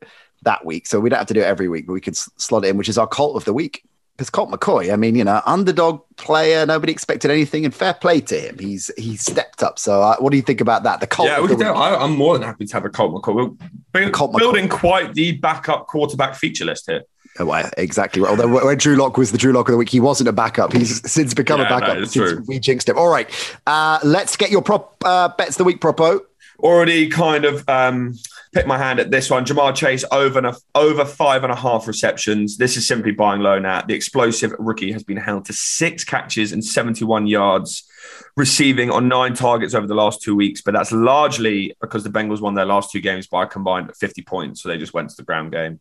[0.42, 0.86] that week.
[0.86, 2.78] So we don't have to do it every week, but we could slot it in,
[2.78, 3.82] which is our cult of the week
[4.16, 8.20] because Colt McCoy, I mean, you know, underdog player, nobody expected anything, and fair play
[8.22, 8.58] to him.
[8.58, 9.78] He's he's stepped up.
[9.78, 11.00] So, uh, what do you think about that?
[11.00, 11.28] The Colt.
[11.28, 11.64] Yeah, we do.
[11.64, 13.58] I, am more than happy to have a Colt McCoy.
[13.92, 14.80] We're Colt building McCoy.
[14.80, 17.02] quite the backup quarterback feature list here.
[17.38, 18.22] Oh, well, exactly.
[18.22, 20.72] Although when Drew Lock was the Drew Lock of the week, he wasn't a backup.
[20.72, 21.98] He's since become yeah, a backup.
[21.98, 22.44] No, since true.
[22.46, 22.96] we jinxed him.
[22.96, 23.28] All right,
[23.66, 26.22] uh, let's get your prop uh, bets the week Prop O.
[26.60, 28.14] Already kind of um,
[28.56, 29.44] pick my hand at this one.
[29.44, 32.56] Ja'Marr Chase over and a, over five and a half receptions.
[32.56, 33.82] This is simply buying low now.
[33.82, 37.86] The explosive rookie has been held to six catches and 71 yards,
[38.34, 40.62] receiving on nine targets over the last two weeks.
[40.62, 44.22] But that's largely because the Bengals won their last two games by a combined 50
[44.22, 44.62] points.
[44.62, 45.78] So they just went to the ground game.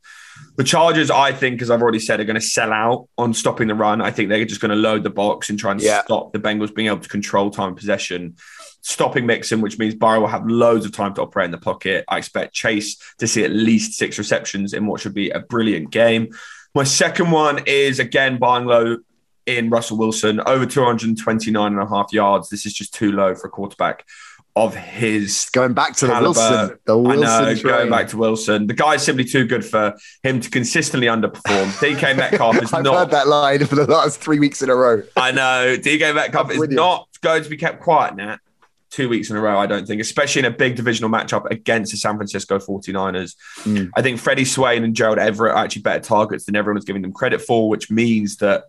[0.57, 3.69] The Chargers, I think, as I've already said, are going to sell out on stopping
[3.69, 4.01] the run.
[4.01, 6.03] I think they're just going to load the box and try and yeah.
[6.03, 8.35] stop the Bengals being able to control time possession
[8.85, 12.05] stopping Mixon, which means Burrow will have loads of time to operate in the pocket.
[12.07, 15.89] I expect Chase to see at least six receptions in what should be a brilliant
[15.89, 16.29] game.
[16.75, 18.97] My second one is again buying low
[19.47, 22.49] in Russell Wilson, over 229 and a half yards.
[22.49, 24.05] This is just too low for a quarterback
[24.55, 26.33] of his going back to caliber.
[26.33, 26.79] the Wilson.
[26.85, 28.67] The Wilson I know, going back to Wilson.
[28.67, 31.71] The guy's simply too good for him to consistently underperform.
[31.79, 32.97] DK Metcalf is I've not.
[32.97, 35.01] heard that line for the last three weeks in a row.
[35.17, 38.37] I know DK Metcalf is not going to be kept quiet now
[38.91, 41.91] two weeks in a row, I don't think, especially in a big divisional matchup against
[41.91, 43.35] the San Francisco 49ers.
[43.63, 43.91] Mm.
[43.95, 47.01] I think Freddie Swain and Gerald Everett are actually better targets than everyone is giving
[47.01, 48.65] them credit for, which means that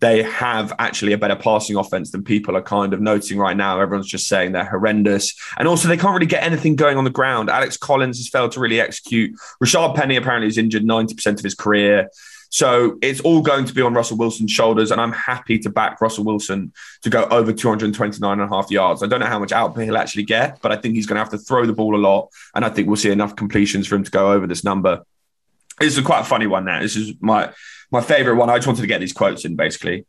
[0.00, 3.80] they have actually a better passing offense than people are kind of noting right now.
[3.80, 5.34] Everyone's just saying they're horrendous.
[5.56, 7.50] And also, they can't really get anything going on the ground.
[7.50, 9.34] Alex Collins has failed to really execute.
[9.62, 12.08] Rashaad Penny apparently is injured 90% of his career.
[12.50, 14.90] So it's all going to be on Russell Wilson's shoulders.
[14.90, 16.72] And I'm happy to back Russell Wilson
[17.02, 19.02] to go over 229 and a half yards.
[19.02, 21.20] I don't know how much output he'll actually get, but I think he's going to
[21.20, 22.30] have to throw the ball a lot.
[22.54, 25.04] And I think we'll see enough completions for him to go over this number.
[25.78, 26.80] This is quite a funny one now.
[26.80, 27.52] This is my
[27.90, 28.50] my favorite one.
[28.50, 30.06] I just wanted to get these quotes in basically.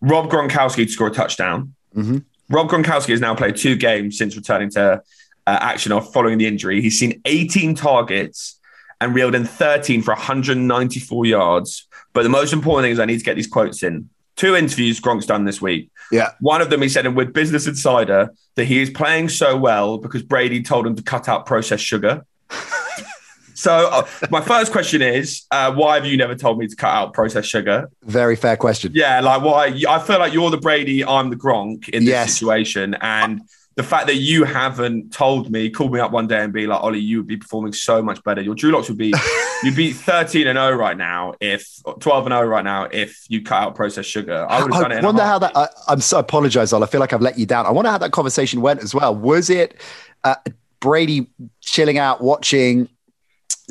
[0.00, 1.74] Rob Gronkowski to score a touchdown.
[1.94, 2.18] Mm-hmm.
[2.50, 5.02] Rob Gronkowski has now played two games since returning to
[5.46, 6.82] uh, action off following the injury.
[6.82, 8.58] He's seen 18 targets
[9.02, 11.88] and reeled in 13 for 194 yards.
[12.12, 14.08] But the most important thing is I need to get these quotes in.
[14.36, 15.90] Two interviews Gronk's done this week.
[16.12, 16.30] Yeah.
[16.40, 19.98] One of them he said in with Business Insider that he is playing so well
[19.98, 22.24] because Brady told him to cut out processed sugar.
[23.54, 26.94] so uh, my first question is, uh, why have you never told me to cut
[26.94, 27.90] out processed sugar?
[28.04, 28.92] Very fair question.
[28.94, 29.82] Yeah, like why?
[29.88, 32.34] I feel like you're the Brady, I'm the Gronk in this Yes.
[32.34, 33.42] situation, and
[33.74, 36.82] the fact that you haven't told me, called me up one day and be like,
[36.82, 38.42] Ollie, you would be performing so much better.
[38.42, 39.14] Your Drew Locks would be,
[39.62, 41.66] you'd be 13 and 0 right now if
[42.00, 44.46] 12 and 0 right now if you cut out processed sugar.
[44.48, 45.02] I would have done it.
[45.02, 45.56] I wonder how that.
[45.56, 46.84] I, I'm so apologize, Ol.
[46.84, 47.66] I feel like I've let you down.
[47.66, 49.14] I wonder how that conversation went as well.
[49.14, 49.80] Was it
[50.24, 50.34] uh,
[50.80, 51.28] Brady
[51.60, 52.88] chilling out, watching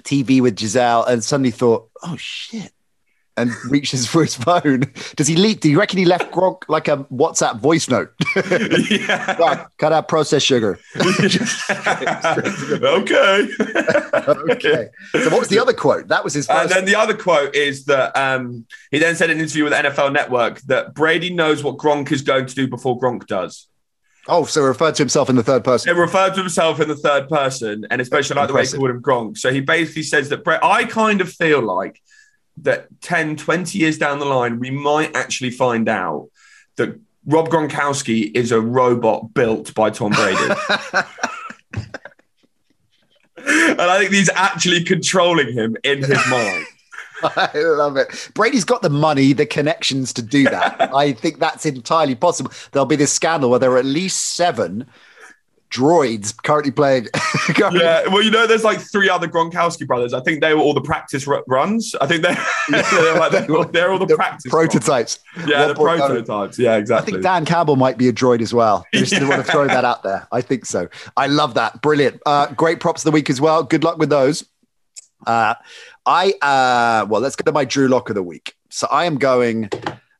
[0.02, 2.72] TV with Gisele, and suddenly thought, "Oh shit,"
[3.42, 4.92] and reaches for his phone?
[5.16, 5.60] Does he leak?
[5.60, 8.14] Do you reckon he left Gronk like a WhatsApp voice note?
[8.36, 9.36] yeah.
[9.38, 10.80] Right, cut out processed sugar.
[10.96, 11.08] okay.
[14.52, 14.90] okay.
[15.14, 16.08] So what was the other quote?
[16.08, 19.38] That was his And then the other quote is that um, he then said in
[19.38, 23.00] an interview with NFL Network that Brady knows what Gronk is going to do before
[23.00, 23.68] Gronk does.
[24.28, 25.94] oh, so referred to himself in the third person.
[25.94, 28.92] He referred to himself in the third person, and especially like the way he called
[28.92, 29.38] him Gronk.
[29.38, 32.00] So he basically says that Bre- I kind of feel like
[32.58, 36.30] that 10, 20 years down the line, we might actually find out
[36.76, 40.38] that Rob Gronkowski is a robot built by Tom Brady.
[43.38, 46.66] and I think he's actually controlling him in his mind.
[47.24, 48.32] I love it.
[48.34, 50.94] Brady's got the money, the connections to do that.
[50.96, 52.52] I think that's entirely possible.
[52.72, 54.88] There'll be this scandal where there are at least seven
[55.72, 57.08] droids currently playing.
[57.72, 60.14] Yeah, well, you know, there's like three other Gronkowski brothers.
[60.14, 61.96] I think they were all the practice ru- runs.
[62.00, 62.38] I think they're,
[62.70, 65.20] they're, like, they're, they're all the, the practice prototypes.
[65.46, 66.58] Yeah, the prototypes.
[66.60, 67.14] Yeah, exactly.
[67.14, 68.86] I think Dan Campbell might be a droid as well.
[68.94, 70.28] I just didn't want to throw that out there.
[70.32, 70.88] I think so.
[71.18, 71.82] I love that.
[71.82, 72.22] Brilliant.
[72.26, 73.64] Uh, great props of the week as well.
[73.64, 74.46] Good luck with those.
[75.26, 75.56] Uh,
[76.06, 78.56] I uh, well, let's go to my Drew Lock of the week.
[78.70, 79.70] So I am going.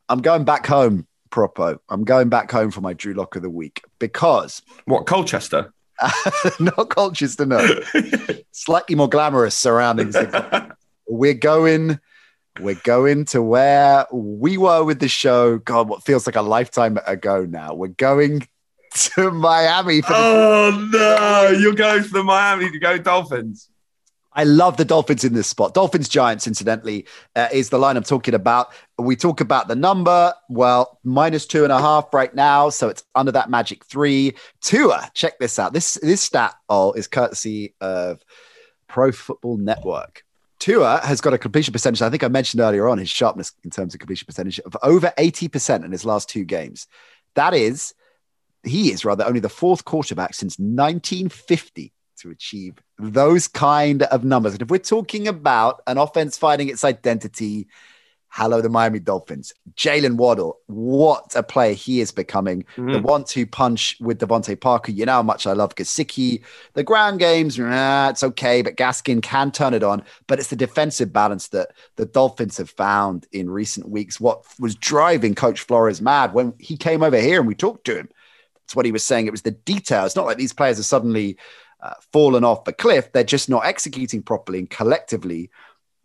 [0.08, 1.06] I'm going back home.
[1.32, 1.78] Prop O.
[1.88, 5.72] I'm going back home for my Drew Lock of the week because What Colchester?
[6.60, 7.80] not Colchester, no.
[8.52, 10.16] Slightly more glamorous surroundings.
[11.08, 11.98] we're going.
[12.60, 15.56] We're going to where we were with the show.
[15.58, 17.72] God, what feels like a lifetime ago now.
[17.72, 18.46] We're going
[18.94, 21.58] to Miami for the Oh no!
[21.58, 23.70] You're going for the Miami to go Dolphins.
[24.34, 25.74] I love the Dolphins in this spot.
[25.74, 27.06] Dolphins Giants, incidentally,
[27.36, 28.72] uh, is the line I'm talking about.
[28.98, 30.32] We talk about the number.
[30.48, 34.34] Well, minus two and a half right now, so it's under that magic three.
[34.60, 35.72] Tua, check this out.
[35.72, 38.22] This this stat all is courtesy of
[38.88, 40.24] Pro Football Network.
[40.58, 42.02] Tua has got a completion percentage.
[42.02, 45.12] I think I mentioned earlier on his sharpness in terms of completion percentage of over
[45.18, 46.86] 80% in his last two games.
[47.34, 47.94] That is,
[48.62, 51.91] he is rather only the fourth quarterback since 1950
[52.22, 54.54] to achieve those kind of numbers.
[54.54, 57.68] And if we're talking about an offense finding its identity,
[58.28, 59.52] hello, the Miami Dolphins.
[59.74, 62.64] Jaylen Waddle, what a player he is becoming.
[62.76, 63.02] The mm-hmm.
[63.02, 64.90] one two punch with DeVante Parker.
[64.90, 66.42] You know how much I love Gesicki.
[66.72, 70.02] The ground games, nah, it's okay, but Gaskin can turn it on.
[70.28, 74.18] But it's the defensive balance that the Dolphins have found in recent weeks.
[74.18, 77.98] What was driving Coach Flores mad when he came over here and we talked to
[77.98, 78.08] him.
[78.54, 79.26] That's what he was saying.
[79.26, 80.06] It was the details.
[80.06, 81.36] It's not like these players are suddenly
[81.82, 83.12] uh, fallen off the cliff.
[83.12, 84.60] They're just not executing properly.
[84.60, 85.50] And collectively,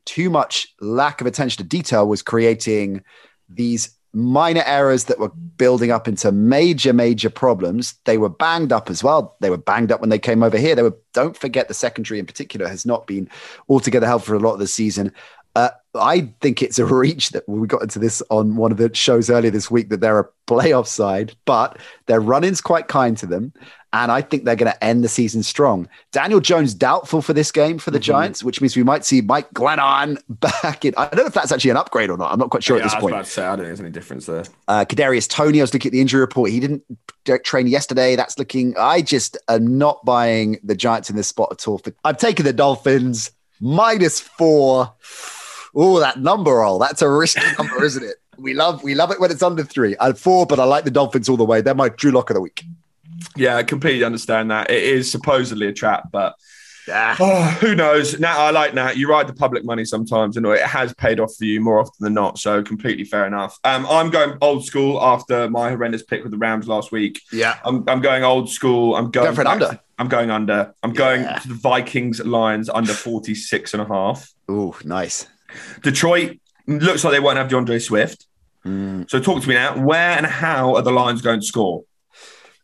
[0.06, 3.04] too much lack of attention to detail was creating
[3.50, 7.96] these minor errors that were building up into major, major problems.
[8.06, 9.36] They were banged up as well.
[9.42, 10.76] They were banged up when they came over here.
[10.76, 13.30] They were, don't forget, the secondary in particular has not been
[13.70, 15.12] altogether helpful for a lot of the season.
[15.56, 18.94] Uh, I think it's a reach that we got into this on one of the
[18.94, 23.18] shows earlier this week that they're a playoff side, but their run in's quite kind
[23.18, 23.54] to them.
[23.94, 25.88] And I think they're going to end the season strong.
[26.12, 29.50] Daniel Jones doubtful for this game for the Giants, which means we might see Mike
[29.52, 30.94] Glennon back in.
[30.98, 32.32] I don't know if that's actually an upgrade or not.
[32.32, 33.16] I'm not quite sure yeah, at this I point.
[33.16, 34.44] to say, I don't think there's any difference there.
[34.68, 36.52] Uh, Kadarius Toney, I was looking at the injury report.
[36.52, 36.84] He didn't
[37.44, 38.18] train yesterday.
[38.18, 38.76] That's looking.
[38.78, 41.82] I just am not buying the Giants in this spot at all.
[42.04, 44.94] I've taken the Dolphins minus four.
[45.80, 46.80] Oh, that number roll.
[46.80, 48.16] That's a risky number, isn't it?
[48.38, 49.96] We love we love it when it's under three.
[50.00, 51.62] I'm four, but I like the Dolphins all the way.
[51.62, 52.64] They're my Drew Lock of the week.
[53.36, 54.70] Yeah, I completely understand that.
[54.70, 56.36] It is supposedly a trap, but
[56.88, 57.16] Yeah.
[57.20, 58.20] oh, who knows?
[58.20, 58.96] Now I like that.
[58.98, 61.96] You ride the public money sometimes, and it has paid off for you more often
[62.00, 62.38] than not.
[62.40, 63.58] So completely fair enough.
[63.64, 67.22] Um, I'm going old school after my horrendous pick with the Rams last week.
[67.32, 67.58] Yeah.
[67.66, 68.96] I'm, I'm going old school.
[68.96, 69.80] I'm going Going for an back- under.
[70.00, 70.74] I'm going under.
[70.84, 74.32] I'm going to the Vikings Lions under 46 and a half.
[74.52, 75.28] Ooh, nice.
[75.82, 78.28] Detroit looks like they won't have D'Andre Swift.
[78.66, 79.10] Mm.
[79.10, 79.82] So talk to me now.
[79.82, 81.84] Where and how are the Lions going to score?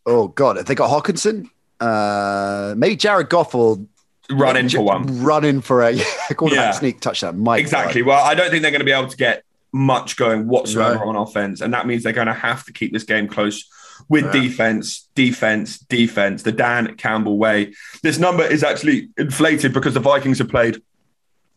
[0.06, 1.50] Oh God, have they got Hockenson?
[1.80, 3.88] Uh, maybe Jared Goff will
[4.30, 5.24] run in for one.
[5.24, 5.92] Run in for a
[6.52, 7.40] yeah, sneak touchdown.
[7.40, 8.02] My exactly.
[8.02, 8.08] God.
[8.08, 11.16] Well, I don't think they're going to be able to get much going whatsoever on
[11.16, 13.68] offense, and that means they're going to have to keep this game close
[14.10, 14.32] with yeah.
[14.32, 16.44] defense, defense, defense.
[16.44, 17.74] The Dan Campbell way.
[18.02, 20.82] This number is actually inflated because the Vikings have played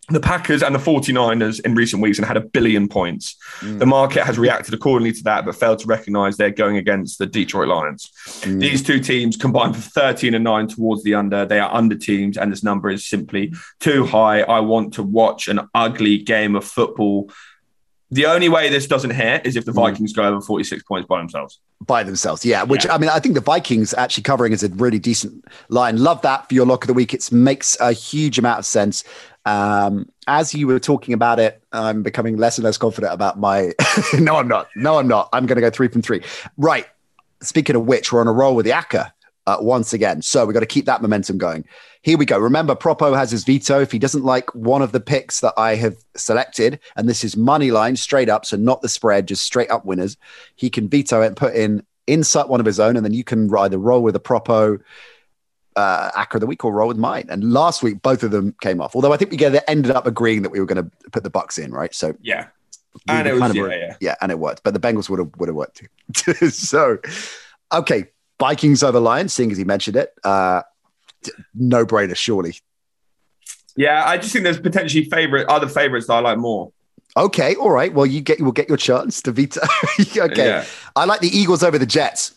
[0.08, 3.36] the Packers and the 49ers in recent weeks and had a billion points.
[3.60, 3.80] Mm.
[3.80, 7.26] The market has reacted accordingly to that, but failed to recognize they're going against the
[7.26, 8.10] Detroit Lions.
[8.42, 8.60] Mm.
[8.60, 11.44] These two teams combined for 13 and 9 towards the under.
[11.44, 14.42] They are under teams, and this number is simply too high.
[14.42, 17.30] I want to watch an ugly game of football.
[18.12, 19.76] The only way this doesn't hit is if the mm.
[19.76, 20.16] Vikings mm.
[20.16, 21.58] go over 46 points by themselves.
[21.84, 22.62] By themselves, yeah.
[22.62, 22.94] Which yeah.
[22.94, 25.98] I mean, I think the Vikings actually covering is a really decent line.
[25.98, 27.12] Love that for your lock of the week.
[27.12, 29.02] It makes a huge amount of sense.
[29.46, 33.72] Um, as you were talking about it, I'm becoming less and less confident about my.
[34.18, 34.68] no, I'm not.
[34.76, 35.28] No, I'm not.
[35.32, 36.22] I'm going to go three from three.
[36.58, 36.86] Right.
[37.40, 39.12] Speaking of which, we're on a roll with the acca
[39.46, 40.20] uh, once again.
[40.20, 41.64] So we've got to keep that momentum going.
[42.02, 42.38] Here we go.
[42.38, 43.80] Remember, Prop O has his veto.
[43.80, 47.36] If he doesn't like one of the picks that I have selected, and this is
[47.36, 50.16] money line straight up, so not the spread, just straight up winners,
[50.56, 53.24] he can veto it and put in insert one of his own, and then you
[53.24, 54.78] can either roll with a Prop O
[55.76, 57.26] uh, Acca of the week or roll with mine.
[57.28, 58.96] And last week, both of them came off.
[58.96, 61.62] Although I think we ended up agreeing that we were going to put the Bucs
[61.62, 61.94] in, right?
[61.94, 62.48] So yeah,
[63.08, 64.62] and it was, yeah, yeah, yeah, and it worked.
[64.64, 65.82] But the Bengals would have would have worked
[66.14, 66.32] too.
[66.50, 66.98] so
[67.72, 68.06] okay,
[68.40, 69.32] Vikings over Lions.
[69.32, 70.62] Seeing as he mentioned it, uh,
[71.54, 72.56] no brainer, surely.
[73.76, 76.72] Yeah, I just think there's potentially favorite other favorites that I like more.
[77.16, 77.92] Okay, all right.
[77.92, 79.60] Well, you get you will get your chance to veto.
[80.00, 80.64] okay, yeah.
[80.96, 82.34] I like the Eagles over the Jets.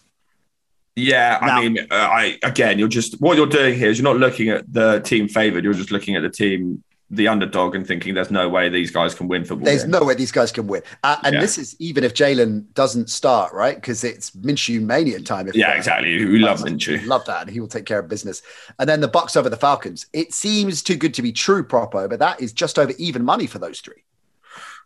[1.00, 4.04] Yeah, now, I mean, uh, I again, you're just what you're doing here is you're
[4.04, 5.64] not looking at the team favored.
[5.64, 9.16] You're just looking at the team, the underdog, and thinking there's no way these guys
[9.16, 9.66] can win football.
[9.66, 9.92] There's games.
[9.92, 11.40] no way these guys can win, uh, and yeah.
[11.42, 13.76] this is even if Jalen doesn't start, right?
[13.76, 15.48] Because it's Minshew mania time.
[15.48, 16.26] If yeah, exactly.
[16.26, 17.06] We love Minshew.
[17.06, 18.42] Love that, and he will take care of business.
[18.78, 20.08] And then the Bucs over the Falcons.
[20.14, 23.24] It seems too good to be true, Prop O, but that is just over even
[23.24, 24.04] money for those three.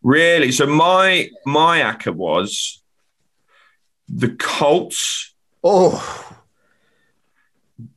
[0.03, 0.51] Really?
[0.51, 2.81] So my my acca was
[4.09, 5.32] the Colts
[5.63, 6.37] Oh.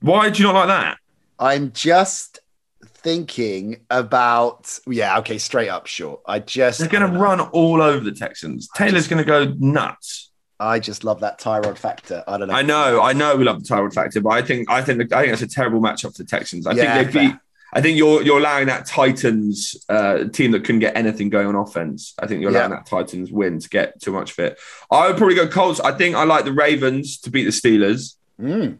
[0.00, 0.98] Why do you not like that?
[1.38, 2.40] I'm just
[2.82, 6.20] thinking about yeah, okay, straight up sure.
[6.26, 8.68] I just They're gonna run all over the Texans.
[8.74, 10.32] Taylor's gonna go nuts.
[10.58, 12.24] I just love that Tyrod factor.
[12.26, 12.54] I don't know.
[12.54, 15.20] I know, I know we love the Tyrod factor, but I think I think I
[15.20, 16.66] think that's a terrible matchup for the Texans.
[16.66, 17.36] I yeah, think they beat
[17.76, 21.54] I think you're you're allowing that Titans uh, team that couldn't get anything going on
[21.54, 22.14] offense.
[22.18, 22.78] I think you're allowing yeah.
[22.78, 24.58] that Titans win to get too much of it.
[24.90, 25.78] I would probably go Colts.
[25.80, 28.78] I think I like the Ravens to beat the Steelers, mm.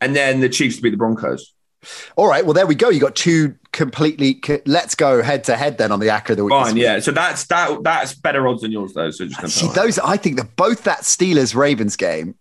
[0.00, 1.52] and then the Chiefs to beat the Broncos.
[2.16, 2.42] All right.
[2.42, 2.88] Well, there we go.
[2.88, 4.40] You got two completely.
[4.64, 6.52] Let's go head to head then on the Acca of the week.
[6.52, 6.78] Fine.
[6.78, 7.00] Yeah.
[7.00, 7.82] So that's that.
[7.82, 9.10] That's better odds than yours though.
[9.10, 9.98] So just see those.
[9.98, 12.34] I think that both that Steelers Ravens game.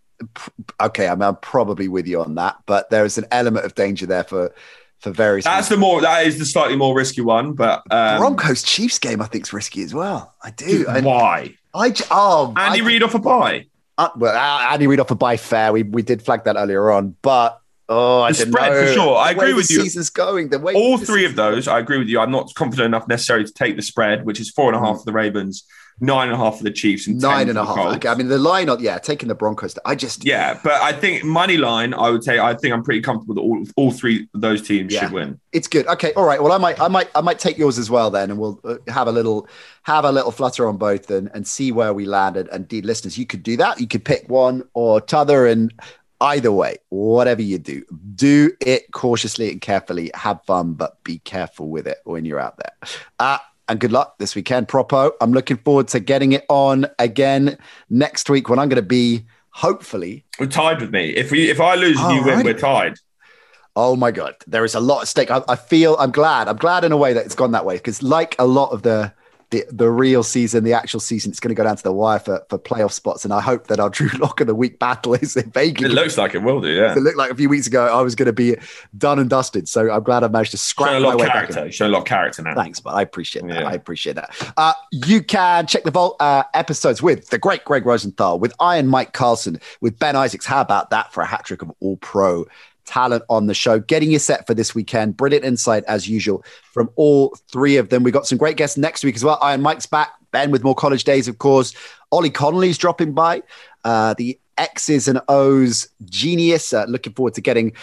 [0.79, 3.75] Okay, I mean, I'm probably with you on that, but there is an element of
[3.75, 4.55] danger there for
[5.05, 5.45] for various.
[5.45, 5.69] That's reasons.
[5.69, 9.27] the more that is the slightly more risky one, but um, Broncos Chiefs game I
[9.27, 10.33] think is risky as well.
[10.41, 10.83] I do.
[10.83, 11.55] Dude, why?
[11.73, 13.67] I, oh Andy I, Reid off a bye.
[13.97, 15.71] Uh, well, uh, Andy Reid off a bye fair.
[15.71, 18.85] We we did flag that earlier on, but Oh, I the spread know.
[18.87, 19.17] for sure.
[19.17, 19.81] I agree with you.
[19.81, 20.73] Season's going the way.
[20.73, 22.19] All three of those, I agree with you.
[22.19, 24.95] I'm not confident enough necessarily to take the spread, which is four and a half
[24.95, 24.99] mm.
[25.01, 25.65] for the Ravens,
[25.99, 27.95] nine and a half for the Chiefs, and nine and a half.
[27.95, 28.07] Okay.
[28.07, 29.77] I mean, the line, on, yeah, taking the Broncos.
[29.85, 31.93] I just, yeah, but I think money line.
[31.93, 34.93] I would say I think I'm pretty comfortable that all, all three of those teams
[34.93, 35.01] yeah.
[35.01, 35.39] should win.
[35.53, 35.87] It's good.
[35.87, 36.41] Okay, all right.
[36.41, 38.75] Well, I might, I might, I might take yours as well then, and we'll uh,
[38.87, 39.47] have a little,
[39.83, 42.49] have a little flutter on both, and and see where we landed.
[42.49, 43.79] And indeed, listeners, you could do that.
[43.79, 45.73] You could pick one or t'other, and
[46.21, 47.83] either way, whatever you do,
[48.15, 50.11] do it cautiously and carefully.
[50.13, 52.89] Have fun, but be careful with it when you're out there.
[53.19, 53.37] Uh,
[53.67, 55.13] and good luck this weekend, Prop O.
[55.21, 57.57] I'm looking forward to getting it on again
[57.89, 60.25] next week when I'm going to be hopefully.
[60.39, 61.09] We're tied with me.
[61.11, 62.95] If we if I lose and you oh, win, we're tied.
[63.75, 65.31] Oh my god, there is a lot at stake.
[65.31, 66.47] I, I feel I'm glad.
[66.47, 68.83] I'm glad in a way that it's gone that way because, like a lot of
[68.83, 69.13] the
[69.51, 72.19] the, the real season, the actual season, it's going to go down to the wire
[72.19, 73.23] for, for playoff spots.
[73.23, 75.91] And I hope that our Drew Lock of the Week battle is in Vegas.
[75.91, 76.93] It looks like it will do, yeah.
[76.93, 78.55] It looked like a few weeks ago I was going to be
[78.97, 79.67] done and dusted.
[79.67, 81.71] So I'm glad I managed to scrap Show a lot of character.
[81.71, 82.55] Show a lot of character now.
[82.55, 83.61] Thanks, but I appreciate that.
[83.61, 83.67] Yeah.
[83.67, 84.53] I appreciate that.
[84.57, 88.87] Uh, you can check the Vault uh, episodes with the great Greg Rosenthal, with Iron
[88.87, 90.45] Mike Carlson, with Ben Isaacs.
[90.45, 92.45] How about that for a hat trick of all pro
[92.85, 95.17] talent on the show, getting you set for this weekend.
[95.17, 98.03] Brilliant insight as usual from all three of them.
[98.03, 99.37] We got some great guests next week as well.
[99.41, 101.73] Iron Mike's back, Ben with more college days, of course.
[102.11, 103.43] Ollie Connolly's dropping by.
[103.83, 106.73] Uh, the X's and O's genius.
[106.73, 107.73] Uh, looking forward to getting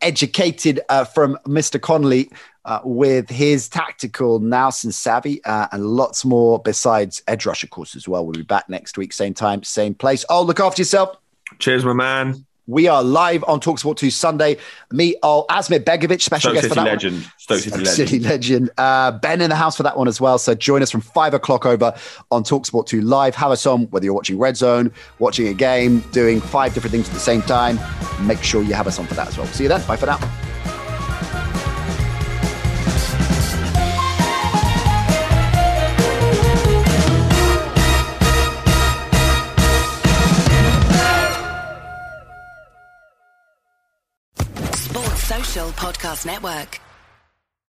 [0.00, 1.80] educated uh, from Mr.
[1.80, 2.30] Connolly
[2.64, 7.70] uh, with his tactical nous and savvy uh, and lots more besides edge rush, of
[7.70, 8.24] course, as well.
[8.24, 10.24] We'll be back next week, same time, same place.
[10.28, 11.16] Oh, look after yourself.
[11.58, 12.45] Cheers, my man.
[12.68, 14.56] We are live on Talksport 2 Sunday.
[14.90, 17.14] Me, oh, Asmir Begovic, special Stoke guest City for that legend.
[17.14, 17.32] one.
[17.38, 17.96] Stoke City legend.
[17.96, 18.70] City legend.
[18.76, 20.36] Uh, ben in the house for that one as well.
[20.36, 21.94] So join us from five o'clock over
[22.32, 23.36] on Talksport 2 Live.
[23.36, 24.90] Have us on whether you're watching Red Zone,
[25.20, 27.78] watching a game, doing five different things at the same time.
[28.26, 29.46] Make sure you have us on for that as well.
[29.46, 29.86] See you then.
[29.86, 30.18] Bye for now.
[45.56, 46.85] Podcast Network.